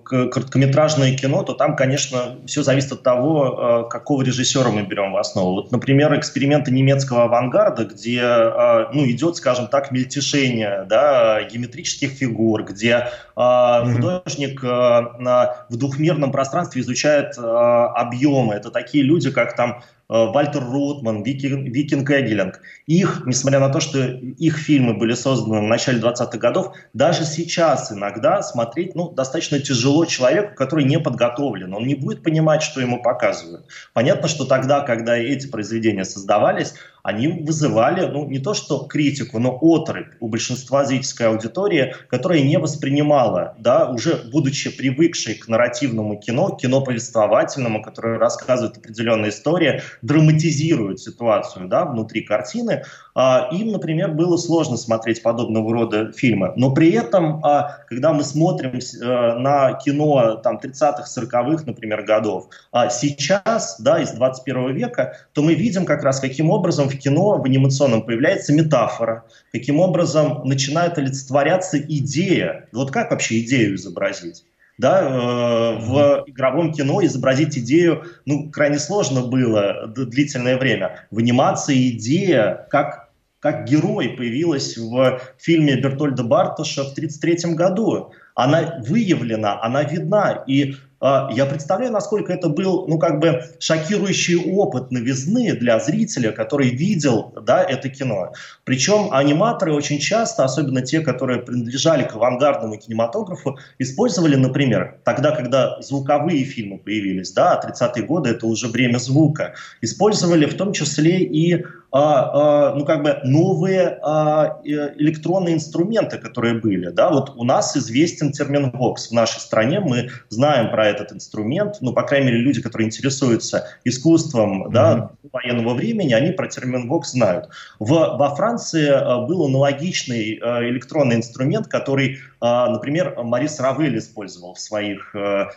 короткометражное 0.05 1.17
кино, 1.17 1.43
то 1.43 1.55
там, 1.55 1.77
конечно, 1.77 2.39
все 2.47 2.63
зависит 2.63 2.93
от 2.93 3.03
того, 3.03 3.85
э, 3.87 3.91
какого 3.91 4.23
режиссера 4.23 4.71
мы 4.71 4.83
берем 4.83 5.13
в 5.13 5.17
основу. 5.17 5.55
Вот, 5.55 5.73
например, 5.73 6.19
эксперименты 6.19 6.71
немецкого 6.71 7.25
авангарда, 7.25 7.85
где 7.85 8.21
э, 8.21 8.87
ну, 8.93 9.09
идет, 9.11 9.37
скажем 9.37 9.69
так, 9.69 9.91
мельтешение 9.91 10.87
да, 10.89 11.43
геометрических 11.43 12.11
фигур, 12.11 12.65
где 12.65 13.09
mm-hmm. 13.37 13.95
художник 13.95 14.63
в 14.63 15.77
двухмерном 15.77 16.33
пространстве 16.33 16.83
изучает 16.83 17.39
объемы. 17.39 18.55
Это 18.55 18.71
такие 18.71 19.05
люди, 19.05 19.31
как 19.31 19.57
там 19.57 19.83
Э, 20.11 20.33
Вальтер 20.33 20.65
Ротман, 20.65 21.23
Викинг 21.23 22.11
Эгелинг. 22.11 22.61
Их, 22.87 23.23
несмотря 23.27 23.61
на 23.61 23.69
то, 23.69 23.79
что 23.79 24.01
их 24.01 24.59
фильмы 24.59 24.95
были 24.95 25.15
созданы 25.15 25.61
в 25.61 25.63
начале 25.63 26.01
20-х 26.01 26.37
годов, 26.37 26.75
даже 26.93 27.25
сейчас 27.25 27.93
иногда 27.93 28.43
смотреть 28.43 28.97
ну, 28.97 29.11
достаточно 29.11 29.61
тяжело 29.61 30.05
человеку, 30.07 30.57
который 30.57 30.85
не 30.85 30.99
подготовлен. 30.99 31.73
Он 31.73 31.87
не 31.87 31.95
будет 31.95 32.25
понимать, 32.25 32.63
что 32.63 32.81
ему 32.81 33.01
показывают. 33.01 33.67
Понятно, 33.93 34.27
что 34.27 34.45
тогда, 34.47 34.81
когда 34.81 35.17
эти 35.17 35.47
произведения 35.47 36.05
создавались, 36.05 36.75
они 37.03 37.29
вызывали, 37.29 38.07
ну, 38.07 38.27
не 38.27 38.39
то 38.39 38.55
что 38.55 38.85
критику, 38.85 39.39
но 39.39 39.57
отрыв 39.61 40.09
у 40.21 40.29
большинства 40.29 40.85
зрительской 40.85 41.29
аудитории, 41.29 41.95
которая 42.09 42.41
не 42.43 42.59
воспринимала, 42.59 43.55
да, 43.59 43.89
уже 43.89 44.21
будучи 44.31 44.75
привыкшей 44.77 45.35
к 45.35 45.49
нарративному 45.49 46.19
кино, 46.19 46.57
кино 46.61 46.83
повествовательному, 46.83 47.83
которое 47.83 48.19
рассказывает 48.19 48.77
определенные 48.77 49.31
истории, 49.31 49.83
драматизирует 50.03 51.01
ситуацию, 51.01 51.69
да, 51.69 51.85
внутри 51.85 52.23
картины, 52.23 52.83
а, 53.15 53.49
им, 53.53 53.73
например, 53.73 54.13
было 54.13 54.37
сложно 54.37 54.77
смотреть 54.77 55.23
подобного 55.23 55.73
рода 55.73 56.13
фильмы. 56.13 56.53
Но 56.57 56.73
при 56.73 56.93
этом, 56.93 57.45
а, 57.45 57.79
когда 57.89 58.13
мы 58.13 58.23
смотрим 58.23 58.73
э, 58.79 59.39
на 59.39 59.75
кино 59.75 60.37
там, 60.37 60.59
30-х, 60.63 61.05
40-х, 61.05 61.65
например, 61.67 62.03
годов, 62.03 62.49
а 62.73 62.89
сейчас, 62.89 63.81
да, 63.81 64.01
из 64.01 64.13
21 64.13 64.75
века, 64.75 65.17
то 65.33 65.43
мы 65.43 65.55
видим 65.55 65.85
как 65.85 66.03
раз, 66.03 66.21
каким 66.21 66.51
образом 66.51 66.89
в 66.91 66.99
кино, 66.99 67.39
в 67.39 67.45
анимационном 67.45 68.03
появляется 68.03 68.53
метафора, 68.53 69.25
каким 69.53 69.81
образом 69.81 70.43
начинает 70.45 70.99
олицетворяться 70.99 71.79
идея. 71.79 72.69
Вот 72.73 72.91
как 72.91 73.11
вообще 73.11 73.41
идею 73.41 73.77
изобразить? 73.77 74.45
да, 74.81 75.03
э, 75.03 75.79
в 75.79 76.25
игровом 76.27 76.73
кино 76.73 77.05
изобразить 77.05 77.59
идею, 77.59 78.05
ну, 78.25 78.51
крайне 78.51 78.79
сложно 78.79 79.21
было 79.27 79.87
длительное 79.87 80.57
время. 80.57 81.07
В 81.11 81.19
анимации 81.19 81.91
идея, 81.91 82.67
как, 82.71 83.11
как 83.41 83.67
герой 83.67 84.09
появилась 84.11 84.79
в 84.79 85.21
фильме 85.39 85.77
Бертольда 85.77 86.25
Бартоша 86.25 86.85
в 86.85 86.93
1933 86.93 87.55
году. 87.55 88.13
Она 88.35 88.81
выявлена, 88.87 89.63
она 89.63 89.85
видна, 89.85 90.45
и 90.47 90.77
я 91.01 91.47
представляю, 91.47 91.93
насколько 91.93 92.33
это 92.33 92.49
был, 92.49 92.87
ну, 92.87 92.99
как 92.99 93.21
бы 93.21 93.43
шокирующий 93.59 94.37
опыт 94.37 94.91
новизны 94.91 95.53
для 95.55 95.81
зрителя, 95.81 96.33
который 96.33 96.69
видел, 96.69 97.33
да, 97.43 97.63
это 97.63 97.89
кино. 97.89 98.33
Причем 98.65 99.09
аниматоры 99.13 99.73
очень 99.73 99.99
часто, 99.99 100.45
особенно 100.45 100.83
те, 100.83 101.01
которые 101.01 101.41
принадлежали 101.41 102.05
к 102.05 102.15
авангардному 102.15 102.77
кинематографу, 102.77 103.59
использовали, 103.79 104.37
например, 104.37 104.99
тогда, 105.05 105.31
когда 105.31 105.81
звуковые 105.81 106.45
фильмы 106.45 106.79
появились, 106.79 107.33
да, 107.33 107.61
30-е 107.65 108.05
годы, 108.05 108.31
это 108.31 108.47
уже 108.47 108.69
время 108.69 108.99
звука, 108.99 109.55
использовали 109.81 110.45
в 110.45 110.57
том 110.57 110.73
числе 110.73 111.21
и 111.23 111.65
а, 111.93 112.71
а, 112.71 112.75
ну, 112.77 112.85
как 112.85 113.03
бы 113.03 113.19
новые 113.25 113.99
а, 114.03 114.61
электронные 114.65 115.55
инструменты, 115.55 116.19
которые 116.19 116.55
были. 116.55 116.91
Да? 116.91 117.11
Вот 117.11 117.33
у 117.37 117.45
нас 117.45 117.77
известен 117.77 118.31
термин 118.31 118.71
Vox 118.71 119.09
в 119.11 119.13
нашей 119.13 119.41
стране, 119.41 119.81
мы 119.81 120.11
знаем 120.29 120.71
про 120.71 120.87
этот 120.91 121.13
инструмент, 121.13 121.79
ну, 121.81 121.93
по 121.93 122.03
крайней 122.03 122.27
мере, 122.27 122.39
люди, 122.39 122.61
которые 122.61 122.87
интересуются 122.87 123.67
искусством 123.85 124.65
mm-hmm. 124.65 124.73
да, 124.73 125.11
военного 125.33 125.75
времени, 125.75 126.13
они 126.13 126.33
про 126.33 126.49
термин 126.49 126.91
Vox 126.91 127.05
знают. 127.13 127.49
В, 127.79 127.89
во 127.89 128.35
Франции 128.35 128.89
а, 128.89 129.21
был 129.27 129.47
аналогичный 129.47 130.39
а, 130.43 130.63
электронный 130.69 131.17
инструмент, 131.17 131.69
который, 131.69 132.19
а, 132.41 132.69
например, 132.69 133.15
Марис 133.23 133.59
Равель 133.61 133.99
использовал 133.99 134.55
в 134.55 134.61
своих 134.61 135.15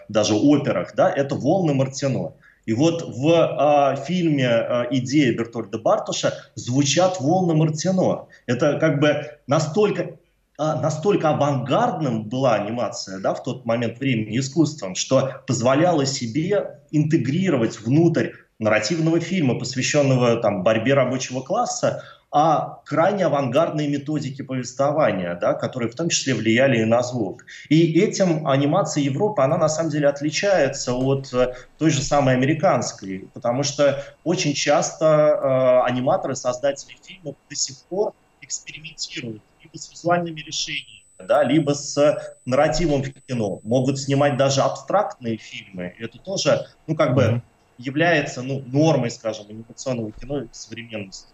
даже 0.09 0.33
операх, 0.35 0.93
да, 0.95 1.09
это 1.09 1.35
волны 1.35 1.73
Мартино. 1.73 2.33
И 2.65 2.73
вот 2.73 3.01
в 3.01 3.29
э, 3.29 4.05
фильме 4.05 4.47
э, 4.47 4.85
«Идея» 4.91 5.33
Бертольда 5.33 5.79
Бартуша 5.79 6.33
звучат 6.55 7.19
волны 7.19 7.55
Мартино. 7.55 8.27
Это 8.45 8.79
как 8.79 9.01
бы 9.01 9.37
настолько 9.47 10.17
настолько 10.57 11.29
авангардным 11.29 12.29
была 12.29 12.55
анимация 12.55 13.19
да, 13.19 13.33
в 13.33 13.43
тот 13.43 13.65
момент 13.65 13.99
времени 13.99 14.39
искусством, 14.39 14.95
что 14.95 15.41
позволяло 15.47 16.05
себе 16.05 16.79
интегрировать 16.91 17.79
внутрь 17.79 18.31
нарративного 18.59 19.19
фильма, 19.19 19.57
посвященного 19.57 20.37
там, 20.37 20.63
борьбе 20.63 20.93
рабочего 20.93 21.41
класса, 21.41 22.03
а 22.35 22.81
крайне 22.85 23.27
авангардные 23.27 23.87
методики 23.87 24.41
повествования, 24.41 25.35
да, 25.39 25.53
которые 25.53 25.91
в 25.91 25.95
том 25.95 26.09
числе 26.09 26.33
влияли 26.33 26.81
и 26.81 26.85
на 26.85 27.03
звук. 27.03 27.45
И 27.69 27.99
этим 27.99 28.47
анимация 28.47 29.03
Европы, 29.03 29.43
она 29.43 29.57
на 29.57 29.69
самом 29.69 29.91
деле 29.91 30.07
отличается 30.07 30.93
от 30.95 31.31
э, 31.31 31.53
той 31.77 31.91
же 31.91 32.01
самой 32.01 32.33
американской, 32.33 33.29
потому 33.35 33.61
что 33.61 34.03
очень 34.23 34.55
часто 34.55 35.05
э, 35.05 35.91
аниматоры, 35.91 36.35
создатели 36.35 36.95
фильмов 37.03 37.35
до 37.47 37.55
сих 37.55 37.77
пор 37.83 38.13
экспериментируют 38.41 39.43
либо 39.63 39.77
с 39.77 39.89
визуальными 39.91 40.41
решениями, 40.41 41.05
да, 41.19 41.43
либо 41.43 41.71
с 41.71 42.17
нарративом 42.45 43.03
в 43.03 43.11
кино. 43.27 43.59
Могут 43.63 43.99
снимать 43.99 44.37
даже 44.37 44.61
абстрактные 44.61 45.37
фильмы. 45.37 45.95
Это 45.99 46.17
тоже, 46.17 46.67
ну, 46.87 46.95
как 46.95 47.15
бы 47.15 47.41
является 47.77 48.41
ну, 48.41 48.63
нормой, 48.67 49.11
скажем, 49.11 49.45
анимационного 49.49 50.11
кино 50.11 50.43
современности. 50.51 51.27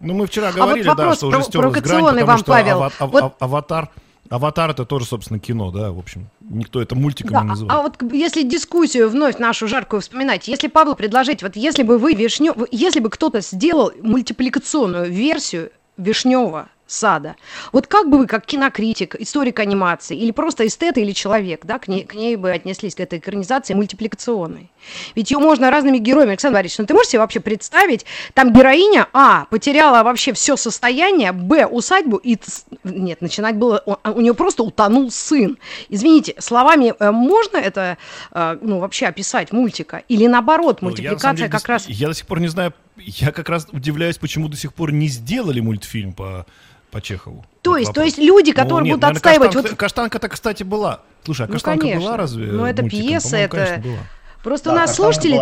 Ну, 0.00 0.14
мы 0.14 0.26
вчера 0.26 0.52
говорили, 0.52 0.86
а 0.86 0.90
вот 0.90 0.96
да, 0.96 1.14
что 1.14 1.26
уже 1.26 1.42
стерлась 1.42 1.82
грань, 1.82 2.04
потому 2.04 2.26
вам, 2.26 2.38
что 2.38 2.46
Павел. 2.46 2.82
Ава- 2.82 2.92
ава- 3.00 3.10
вот... 3.10 3.34
аватар... 3.40 3.90
Аватар 4.30 4.70
это 4.70 4.84
тоже, 4.84 5.06
собственно, 5.06 5.40
кино, 5.40 5.70
да, 5.70 5.90
в 5.90 5.98
общем. 5.98 6.28
Никто 6.40 6.82
это 6.82 6.94
мультиком 6.94 7.32
да, 7.32 7.42
не 7.42 7.48
называет. 7.48 7.72
А 7.72 7.82
вот 7.82 8.12
если 8.12 8.42
дискуссию 8.42 9.08
вновь 9.08 9.38
нашу 9.38 9.66
жаркую 9.68 10.02
вспоминать, 10.02 10.48
если 10.48 10.68
Павел 10.68 10.94
предложить, 10.96 11.42
вот 11.42 11.56
если 11.56 11.82
бы 11.82 11.96
вы 11.96 12.12
Вишнев, 12.14 12.54
если 12.70 13.00
бы 13.00 13.08
кто-то 13.08 13.40
сделал 13.40 13.90
мультипликационную 14.02 15.10
версию 15.10 15.70
Вишнева 15.98 16.68
сада. 16.88 17.36
Вот 17.72 17.86
как 17.86 18.08
бы 18.08 18.18
вы, 18.18 18.26
как 18.26 18.46
кинокритик, 18.46 19.14
историк 19.14 19.60
анимации, 19.60 20.16
или 20.16 20.30
просто 20.30 20.66
эстет, 20.66 20.98
или 20.98 21.12
человек, 21.12 21.64
да, 21.64 21.78
к 21.78 21.86
ней, 21.86 22.04
к 22.04 22.14
ней 22.14 22.36
бы 22.36 22.50
отнеслись, 22.50 22.94
к 22.94 23.00
этой 23.00 23.18
экранизации 23.18 23.74
мультипликационной? 23.74 24.70
Ведь 25.14 25.30
ее 25.30 25.38
можно 25.38 25.70
разными 25.70 25.98
героями, 25.98 26.30
Александр 26.30 26.56
Борисович, 26.56 26.78
ну 26.78 26.86
ты 26.86 26.94
можешь 26.94 27.10
себе 27.10 27.20
вообще 27.20 27.40
представить, 27.40 28.06
там 28.32 28.52
героиня, 28.52 29.06
а, 29.12 29.44
потеряла 29.50 30.02
вообще 30.02 30.32
все 30.32 30.56
состояние, 30.56 31.32
б, 31.32 31.66
усадьбу, 31.66 32.16
и, 32.16 32.38
нет, 32.84 33.20
начинать 33.20 33.56
было, 33.56 33.82
у, 33.84 33.96
у 34.10 34.20
нее 34.20 34.34
просто 34.34 34.62
утонул 34.62 35.10
сын. 35.10 35.58
Извините, 35.90 36.34
словами 36.38 36.94
э, 36.98 37.10
можно 37.10 37.58
это, 37.58 37.98
э, 38.32 38.58
ну, 38.62 38.78
вообще 38.78 39.06
описать 39.06 39.52
мультика? 39.52 40.02
Или 40.08 40.26
наоборот, 40.26 40.80
мультипликация 40.80 41.32
ну, 41.32 41.38
я, 41.38 41.50
как 41.50 41.60
деле, 41.60 41.72
раз... 41.72 41.88
Я 41.88 42.08
до 42.08 42.14
сих 42.14 42.26
пор 42.26 42.40
не 42.40 42.48
знаю, 42.48 42.72
я 42.98 43.32
как 43.32 43.48
раз 43.48 43.66
удивляюсь, 43.72 44.18
почему 44.18 44.48
до 44.48 44.56
сих 44.56 44.74
пор 44.74 44.92
не 44.92 45.08
сделали 45.08 45.60
мультфильм 45.60 46.12
по 46.12 46.46
по 46.90 47.00
Чехову. 47.00 47.44
То 47.62 47.76
есть, 47.76 47.92
то 47.92 48.02
есть 48.02 48.18
люди, 48.18 48.52
которые 48.52 48.80
ну, 48.80 48.84
нет, 48.86 48.92
будут 48.94 49.02
наверное, 49.02 49.16
отстаивать... 49.18 49.48
Каштанка, 49.48 49.70
вот... 49.70 49.78
Каштанка-то, 49.78 50.28
кстати, 50.28 50.62
была. 50.62 51.02
Слушай, 51.24 51.42
а 51.42 51.46
ну, 51.48 51.52
Каштанка 51.52 51.80
конечно. 51.80 52.00
была 52.00 52.16
разве? 52.16 52.46
Ну, 52.46 52.64
это 52.64 52.82
мультиком? 52.82 53.06
пьеса, 53.06 53.36
это... 53.36 53.56
Конечно, 53.56 53.82
была. 53.82 53.98
Просто 54.42 54.70
да, 54.70 54.72
у 54.72 54.78
нас 54.78 54.94
слушатели... 54.94 55.38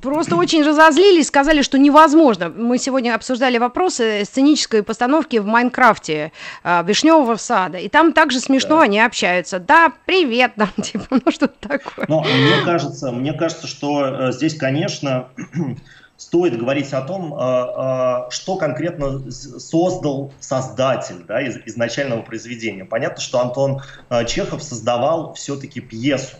просто 0.00 0.36
очень 0.36 0.62
разозлились, 0.62 1.26
сказали, 1.26 1.60
что 1.62 1.76
невозможно. 1.76 2.48
Мы 2.48 2.78
сегодня 2.78 3.14
обсуждали 3.14 3.58
вопросы 3.58 4.24
сценической 4.24 4.82
постановки 4.82 5.36
в 5.36 5.46
Майнкрафте 5.46 6.32
э, 6.62 6.82
Вишневого 6.86 7.36
сада, 7.36 7.78
и 7.78 7.88
там 7.88 8.12
также 8.12 8.40
смешно 8.40 8.76
да. 8.76 8.82
они 8.84 9.00
общаются. 9.00 9.58
Да, 9.58 9.92
привет, 10.06 10.52
там, 10.56 10.70
типа, 10.82 11.04
ну 11.10 11.32
что 11.32 11.48
такое. 11.48 12.06
Но 12.08 12.22
мне 12.22 12.64
кажется, 12.64 13.10
мне 13.10 13.32
кажется, 13.34 13.66
что 13.66 14.06
э, 14.06 14.32
здесь, 14.32 14.56
конечно, 14.56 15.28
стоит 16.22 16.56
говорить 16.56 16.92
о 16.92 17.02
том, 17.02 17.34
э, 17.34 17.38
э, 17.38 18.30
что 18.30 18.56
конкретно 18.56 19.30
создал 19.30 20.32
создатель 20.40 21.24
да, 21.26 21.42
из, 21.42 21.56
изначального 21.66 22.22
произведения. 22.22 22.84
Понятно, 22.84 23.20
что 23.20 23.40
Антон 23.40 23.82
э, 24.08 24.24
Чехов 24.26 24.62
создавал 24.62 25.34
все-таки 25.34 25.80
пьесу. 25.80 26.36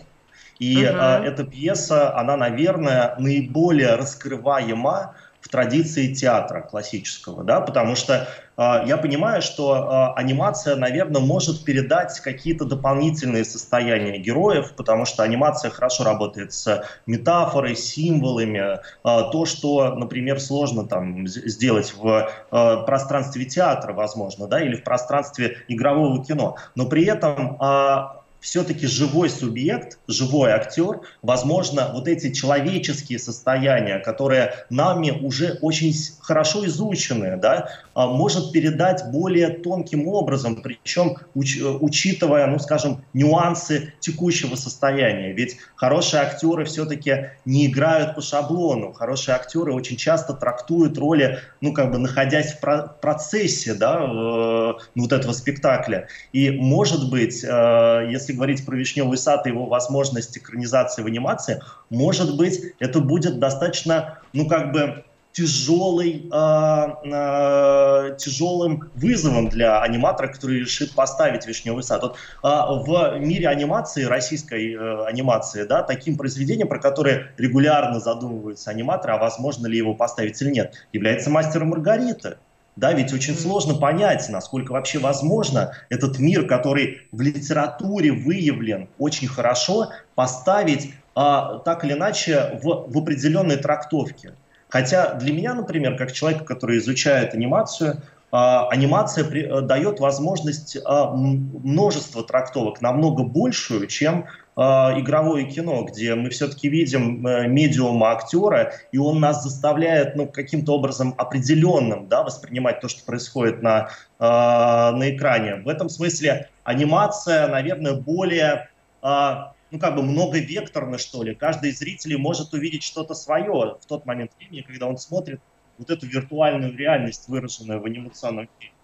И 0.59 0.77
угу. 0.77 0.95
эта 0.95 1.43
пьеса, 1.43 2.17
она, 2.17 2.37
наверное, 2.37 3.15
наиболее 3.17 3.95
раскрываема 3.95 5.15
традиции 5.53 6.11
театра 6.11 6.61
классического, 6.61 7.43
да, 7.43 7.61
потому 7.61 7.95
что 7.95 8.27
э, 8.57 8.63
я 8.87 8.97
понимаю, 8.97 9.43
что 9.43 9.75
э, 10.15 10.19
анимация, 10.19 10.75
наверное, 10.75 11.21
может 11.21 11.63
передать 11.63 12.19
какие-то 12.21 12.65
дополнительные 12.65 13.45
состояния 13.45 14.17
героев, 14.17 14.73
потому 14.75 15.05
что 15.05 15.21
анимация 15.21 15.69
хорошо 15.69 16.05
работает 16.05 16.53
с 16.53 16.83
метафорой, 17.05 17.75
символами, 17.75 18.77
э, 18.77 18.79
то, 19.03 19.45
что, 19.45 19.93
например, 19.93 20.39
сложно 20.39 20.87
там 20.87 21.27
сделать 21.27 21.93
в 21.95 22.31
э, 22.51 22.85
пространстве 22.87 23.45
театра, 23.45 23.93
возможно, 23.93 24.47
да, 24.47 24.59
или 24.59 24.75
в 24.75 24.83
пространстве 24.83 25.57
игрового 25.67 26.25
кино, 26.25 26.55
но 26.73 26.87
при 26.87 27.05
этом 27.05 27.59
э, 27.61 28.22
все-таки 28.43 28.87
живой 28.87 29.29
субъект, 29.29 29.97
живой 30.07 30.51
актер, 30.51 30.99
возможно, 31.21 31.91
вот 31.93 32.09
эти 32.09 32.31
человеческие 32.33 33.17
состояния, 33.17 33.99
которые 33.99 34.65
нами 34.69 35.11
уже 35.11 35.57
очень 35.61 35.95
хорошо 36.19 36.65
изучены, 36.65 37.37
да, 37.37 37.69
может 37.95 38.51
передать 38.51 39.11
более 39.11 39.49
тонким 39.49 40.07
образом, 40.07 40.61
причем 40.61 41.17
уч, 41.33 41.59
учитывая, 41.61 42.47
ну, 42.47 42.59
скажем, 42.59 43.03
нюансы 43.13 43.93
текущего 43.99 44.55
состояния. 44.55 45.33
Ведь 45.33 45.57
хорошие 45.75 46.21
актеры 46.21 46.65
все-таки 46.65 47.31
не 47.45 47.67
играют 47.67 48.15
по 48.15 48.21
шаблону. 48.21 48.93
Хорошие 48.93 49.35
актеры 49.35 49.73
очень 49.73 49.97
часто 49.97 50.33
трактуют 50.33 50.97
роли, 50.97 51.39
ну, 51.61 51.73
как 51.73 51.91
бы 51.91 51.97
находясь 51.97 52.53
в 52.53 52.97
процессе, 53.01 53.73
да, 53.73 53.99
э, 54.03 54.73
вот 54.95 55.11
этого 55.11 55.33
спектакля. 55.33 56.07
И, 56.31 56.51
может 56.51 57.09
быть, 57.09 57.43
э, 57.43 58.07
если 58.09 58.33
говорить 58.33 58.65
про 58.65 58.75
«Вишневый 58.75 59.17
сад» 59.17 59.45
и 59.45 59.49
его 59.49 59.65
возможность 59.65 60.37
экранизации 60.37 61.03
в 61.03 61.07
анимации, 61.07 61.61
может 61.89 62.35
быть, 62.37 62.59
это 62.79 62.99
будет 62.99 63.39
достаточно, 63.39 64.19
ну, 64.33 64.47
как 64.47 64.71
бы, 64.71 65.03
тяжелый, 65.33 66.29
э, 66.31 66.87
э, 67.05 68.15
тяжелым 68.17 68.91
вызовом 68.93 69.49
для 69.49 69.81
аниматора, 69.81 70.27
который 70.27 70.59
решит 70.59 70.93
поставить 70.93 71.47
«Вишневый 71.47 71.83
сад». 71.83 72.03
Вот, 72.03 72.15
э, 72.15 72.47
в 72.47 73.19
мире 73.19 73.47
анимации, 73.47 74.03
российской 74.03 74.73
э, 74.73 75.05
анимации, 75.05 75.63
да, 75.63 75.81
таким 75.81 76.17
произведением, 76.17 76.67
про 76.67 76.79
которое 76.79 77.31
регулярно 77.37 77.99
задумываются 77.99 78.69
аниматоры, 78.69 79.13
а 79.13 79.17
возможно 79.17 79.65
ли 79.65 79.75
его 79.75 79.95
поставить 79.95 80.39
или 80.41 80.51
нет, 80.51 80.73
является 80.93 81.29
«Мастер 81.29 81.65
Маргарита». 81.65 82.37
Да, 82.75 82.91
ведь 82.91 83.13
очень 83.13 83.35
сложно 83.35 83.75
понять, 83.75 84.27
насколько 84.29 84.71
вообще 84.71 84.97
возможно 84.97 85.73
этот 85.89 86.17
мир, 86.17 86.47
который 86.47 87.01
в 87.11 87.21
литературе 87.21 88.11
выявлен 88.11 88.89
очень 88.97 89.27
хорошо, 89.27 89.91
поставить 90.15 90.91
а, 91.13 91.59
так 91.59 91.85
или 91.85 91.93
иначе 91.93 92.59
в, 92.63 92.85
в 92.87 92.97
определенной 92.97 93.57
трактовке. 93.57 94.33
Хотя 94.73 95.13
для 95.13 95.31
меня, 95.31 95.53
например, 95.53 95.95
как 95.97 96.11
человека, 96.13 96.45
который 96.45 96.79
изучает 96.79 97.35
анимацию, 97.35 98.01
а, 98.31 98.67
анимация 98.69 99.23
а, 99.23 99.61
дает 99.61 99.99
возможность 99.99 100.79
а, 100.83 101.11
множества 101.11 102.23
трактовок, 102.23 102.81
намного 102.81 103.21
большую, 103.21 103.85
чем 103.85 104.25
э, 104.55 104.61
игровое 104.61 105.45
кино, 105.45 105.83
где 105.83 106.15
мы 106.15 106.31
все-таки 106.31 106.69
видим 106.69 107.25
э, 107.27 107.47
медиума 107.47 108.13
актера, 108.13 108.73
и 108.91 108.97
он 108.97 109.19
нас 109.19 109.43
заставляет 109.43 110.15
ну, 110.15 110.25
каким-то 110.25 110.73
образом 110.73 111.13
определенным 111.19 112.07
да, 112.07 112.23
воспринимать 112.23 112.81
то, 112.81 112.87
что 112.87 113.05
происходит 113.05 113.61
на, 113.61 113.89
э, 114.19 114.23
на 114.23 115.15
экране. 115.15 115.57
В 115.57 115.69
этом 115.69 115.87
смысле 115.87 116.49
анимация, 116.63 117.47
наверное, 117.47 117.93
более 117.93 118.69
э, 119.03 119.35
ну, 119.73 119.79
как 119.79 119.95
бы 119.95 120.03
многовекторно, 120.03 120.99
что 120.99 121.23
ли. 121.23 121.33
Каждый 121.33 121.71
из 121.71 121.79
зрителей 121.79 122.15
может 122.15 122.53
увидеть 122.53 122.83
что-то 122.83 123.15
свое 123.15 123.77
в 123.81 123.85
тот 123.87 124.05
момент 124.05 124.31
времени, 124.37 124.61
когда 124.61 124.85
он 124.85 124.99
смотрит 124.99 125.41
вот 125.79 125.89
эту 125.89 126.05
виртуальную 126.05 126.77
реальность, 126.77 127.27
выраженную 127.27 127.81
в 127.81 127.85
анимационном 127.85 128.47
фильме. 128.59 128.75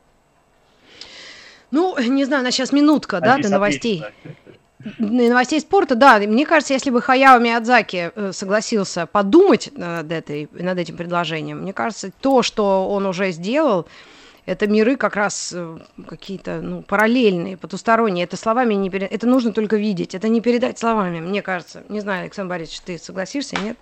Ну, 1.70 1.96
не 2.00 2.26
знаю, 2.26 2.44
на 2.44 2.50
сейчас 2.50 2.72
минутка, 2.72 3.18
а 3.18 3.22
да, 3.22 3.38
до 3.38 3.50
новостей. 3.50 4.02
Ответить, 4.02 4.38
да 4.98 5.28
новостей 5.30 5.60
спорта, 5.60 5.94
да, 5.94 6.18
мне 6.18 6.46
кажется, 6.46 6.74
если 6.74 6.90
бы 6.90 7.02
Хаяо 7.02 7.38
Миядзаки 7.38 8.12
э, 8.16 8.32
согласился 8.32 9.06
подумать 9.06 9.70
над, 9.78 10.12
этой, 10.12 10.50
над 10.54 10.80
этим 10.80 10.98
предложением, 10.98 11.60
мне 11.60 11.74
кажется, 11.74 12.12
то, 12.20 12.42
что 12.42 12.90
он 12.90 13.06
уже 13.06 13.32
сделал, 13.32 13.88
это 14.50 14.68
миры 14.68 14.98
как 14.98 15.16
раз 15.16 15.54
э, 15.56 15.78
какие-то 16.08 16.62
ну, 16.62 16.82
параллельные, 16.82 17.56
потусторонние. 17.56 18.24
Это 18.26 18.36
словами 18.36 18.74
не 18.74 18.90
передать. 18.90 19.12
Это 19.12 19.28
нужно 19.28 19.54
только 19.54 19.78
видеть. 19.78 20.16
Это 20.16 20.28
не 20.28 20.42
передать 20.42 20.80
словами, 20.80 21.20
мне 21.20 21.42
кажется. 21.42 21.84
Не 21.90 22.00
знаю, 22.00 22.24
Александр 22.24 22.50
Борисович, 22.50 22.82
ты 22.82 22.98
согласишься, 22.98 23.58
нет? 23.58 23.78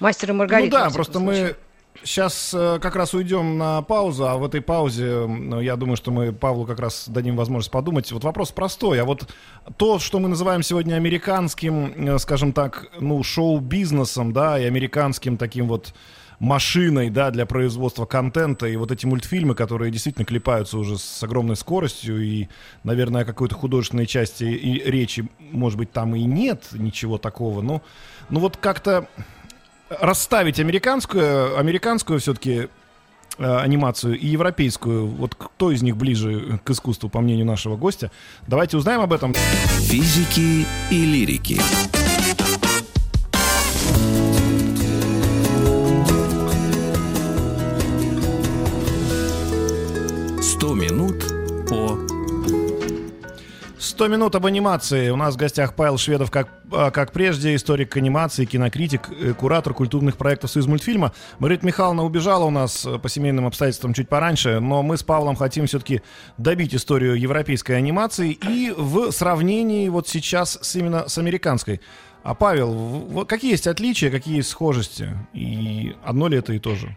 Мастер 0.00 0.30
и 0.30 0.32
Маргарита. 0.32 0.78
Ну 0.78 0.84
да, 0.84 0.90
просто 0.90 1.18
мы 1.18 1.56
Сейчас 2.04 2.52
э, 2.54 2.78
как 2.80 2.96
раз 2.96 3.14
уйдем 3.14 3.58
на 3.58 3.82
паузу, 3.82 4.26
а 4.26 4.36
в 4.36 4.44
этой 4.44 4.60
паузе, 4.60 5.26
ну, 5.26 5.60
я 5.60 5.76
думаю, 5.76 5.96
что 5.96 6.10
мы 6.10 6.32
Павлу 6.32 6.64
как 6.64 6.80
раз 6.80 7.08
дадим 7.08 7.36
возможность 7.36 7.70
подумать. 7.70 8.10
Вот 8.10 8.24
вопрос 8.24 8.50
простой, 8.50 9.00
а 9.00 9.04
вот 9.04 9.28
то, 9.76 9.98
что 9.98 10.18
мы 10.18 10.28
называем 10.28 10.62
сегодня 10.62 10.94
американским, 10.94 12.08
э, 12.08 12.18
скажем 12.18 12.52
так, 12.52 12.88
ну, 12.98 13.22
шоу-бизнесом, 13.22 14.32
да, 14.32 14.58
и 14.58 14.64
американским 14.64 15.36
таким 15.36 15.68
вот 15.68 15.94
машиной, 16.42 17.08
да, 17.08 17.30
для 17.30 17.46
производства 17.46 18.04
контента, 18.04 18.66
и 18.66 18.74
вот 18.74 18.90
эти 18.90 19.06
мультфильмы, 19.06 19.54
которые 19.54 19.92
действительно 19.92 20.24
клепаются 20.24 20.76
уже 20.76 20.98
с 20.98 21.22
огромной 21.22 21.54
скоростью, 21.54 22.20
и, 22.20 22.48
наверное, 22.82 23.24
какой-то 23.24 23.54
художественной 23.54 24.06
части 24.06 24.42
и 24.42 24.82
речи, 24.90 25.28
может 25.38 25.78
быть, 25.78 25.92
там 25.92 26.16
и 26.16 26.24
нет 26.24 26.64
ничего 26.72 27.16
такого, 27.16 27.62
но, 27.62 27.80
ну 28.28 28.40
вот 28.40 28.56
как-то 28.56 29.06
расставить 29.88 30.58
американскую, 30.58 31.56
американскую 31.56 32.18
все-таки 32.18 32.68
э, 33.38 33.56
анимацию 33.58 34.18
и 34.18 34.26
европейскую. 34.26 35.06
Вот 35.06 35.36
кто 35.36 35.70
из 35.70 35.82
них 35.82 35.96
ближе 35.96 36.58
к 36.64 36.70
искусству, 36.70 37.08
по 37.08 37.20
мнению 37.20 37.46
нашего 37.46 37.76
гостя? 37.76 38.10
Давайте 38.48 38.76
узнаем 38.76 39.00
об 39.00 39.12
этом. 39.12 39.32
Физики 39.34 40.66
и 40.90 41.04
лирики. 41.04 41.60
Сто 50.72 50.80
минут 50.80 51.22
по 51.68 51.98
100 53.78 54.08
минут 54.08 54.34
об 54.36 54.46
анимации. 54.46 55.10
У 55.10 55.16
нас 55.16 55.34
в 55.34 55.36
гостях 55.36 55.74
Павел 55.74 55.98
Шведов, 55.98 56.30
как, 56.30 56.48
а, 56.70 56.90
как 56.90 57.12
прежде, 57.12 57.54
историк 57.54 57.94
анимации, 57.98 58.46
кинокритик, 58.46 59.10
э, 59.10 59.34
куратор 59.34 59.74
культурных 59.74 60.16
проектов 60.16 60.50
«Союз 60.50 60.66
мультфильма». 60.66 61.12
Маргарита 61.40 61.66
Михайловна 61.66 62.04
убежала 62.04 62.44
у 62.44 62.50
нас 62.50 62.86
э, 62.86 62.98
по 62.98 63.10
семейным 63.10 63.44
обстоятельствам 63.46 63.92
чуть 63.92 64.08
пораньше, 64.08 64.60
но 64.60 64.82
мы 64.82 64.96
с 64.96 65.02
Павлом 65.02 65.36
хотим 65.36 65.66
все-таки 65.66 66.00
добить 66.38 66.74
историю 66.74 67.20
европейской 67.20 67.72
анимации 67.72 68.32
и 68.32 68.72
в 68.74 69.10
сравнении 69.10 69.90
вот 69.90 70.08
сейчас 70.08 70.58
с 70.62 70.74
именно 70.74 71.06
с 71.06 71.18
американской. 71.18 71.82
А 72.22 72.34
Павел, 72.34 73.26
какие 73.28 73.50
есть 73.50 73.66
отличия, 73.66 74.10
какие 74.10 74.36
есть 74.36 74.48
схожести? 74.48 75.10
И 75.34 75.94
одно 76.02 76.28
ли 76.28 76.38
это 76.38 76.54
и 76.54 76.58
то 76.58 76.74
же? 76.76 76.96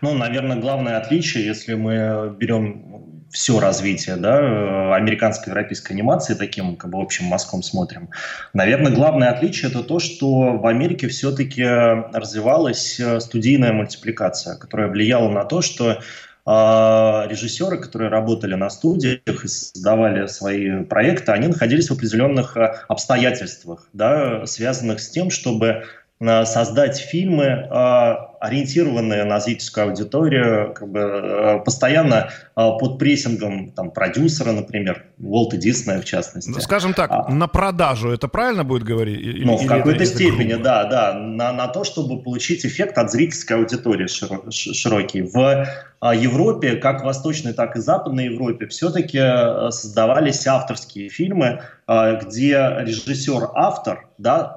Ну, 0.00 0.14
наверное, 0.14 0.56
главное 0.56 0.98
отличие, 0.98 1.44
если 1.46 1.74
мы 1.74 2.34
берем 2.38 2.96
все 3.30 3.60
развитие 3.60 4.16
да, 4.16 4.40
э, 4.40 4.94
американской 4.94 5.50
европейской 5.50 5.92
анимации, 5.92 6.34
таким 6.34 6.76
как 6.76 6.90
бы 6.90 7.00
общим 7.00 7.26
мазком 7.26 7.62
смотрим. 7.62 8.08
Наверное, 8.54 8.92
главное 8.92 9.30
отличие 9.30 9.70
это 9.70 9.82
то, 9.82 9.98
что 9.98 10.56
в 10.56 10.66
Америке 10.66 11.08
все-таки 11.08 11.62
развивалась 11.62 12.98
э, 13.00 13.20
студийная 13.20 13.72
мультипликация, 13.72 14.56
которая 14.56 14.88
влияла 14.88 15.28
на 15.28 15.44
то, 15.44 15.60
что 15.60 15.90
э, 15.90 15.98
режиссеры, 16.46 17.78
которые 17.78 18.10
работали 18.10 18.54
на 18.54 18.70
студиях 18.70 19.44
и 19.44 19.48
создавали 19.48 20.26
свои 20.28 20.84
проекты, 20.84 21.32
они 21.32 21.48
находились 21.48 21.90
в 21.90 21.92
определенных 21.92 22.56
э, 22.56 22.74
обстоятельствах, 22.88 23.88
да, 23.92 24.46
связанных 24.46 25.00
с 25.00 25.10
тем, 25.10 25.30
чтобы 25.30 25.84
создать 26.18 26.96
фильмы 26.96 27.68
ориентированные 28.46 29.24
на 29.24 29.40
зрительскую 29.40 29.88
аудиторию, 29.88 30.72
как 30.74 30.88
бы 30.88 31.00
э, 31.00 31.58
постоянно 31.64 32.30
э, 32.56 32.70
под 32.78 32.98
прессингом 32.98 33.72
там, 33.72 33.90
продюсера, 33.90 34.52
например, 34.52 35.04
Уолта 35.18 35.56
Диснея 35.56 36.00
в 36.00 36.04
частности. 36.04 36.50
Ну, 36.50 36.60
скажем 36.60 36.94
так, 36.94 37.10
а, 37.10 37.28
на 37.28 37.48
продажу 37.48 38.10
это 38.10 38.28
правильно 38.28 38.64
будет 38.64 38.84
говорить? 38.84 39.18
Или, 39.18 39.44
ну, 39.44 39.56
в 39.56 39.66
какой-то 39.66 40.04
степени, 40.04 40.50
грубо? 40.50 40.64
да, 40.64 40.84
да, 40.84 41.14
на, 41.14 41.52
на 41.52 41.68
то, 41.68 41.84
чтобы 41.84 42.22
получить 42.22 42.64
эффект 42.64 42.98
от 42.98 43.10
зрительской 43.10 43.56
аудитории 43.56 44.06
широкий. 44.06 45.22
В 45.22 45.66
а, 46.00 46.14
Европе, 46.14 46.76
как 46.76 47.04
восточной, 47.04 47.52
так 47.52 47.76
и 47.76 47.80
западной 47.80 48.26
Европе, 48.26 48.66
все-таки 48.66 49.18
э, 49.18 49.70
создавались 49.70 50.46
авторские 50.46 51.08
фильмы, 51.08 51.62
где 51.88 52.78
режиссер-автор 52.80 54.08
да, 54.18 54.56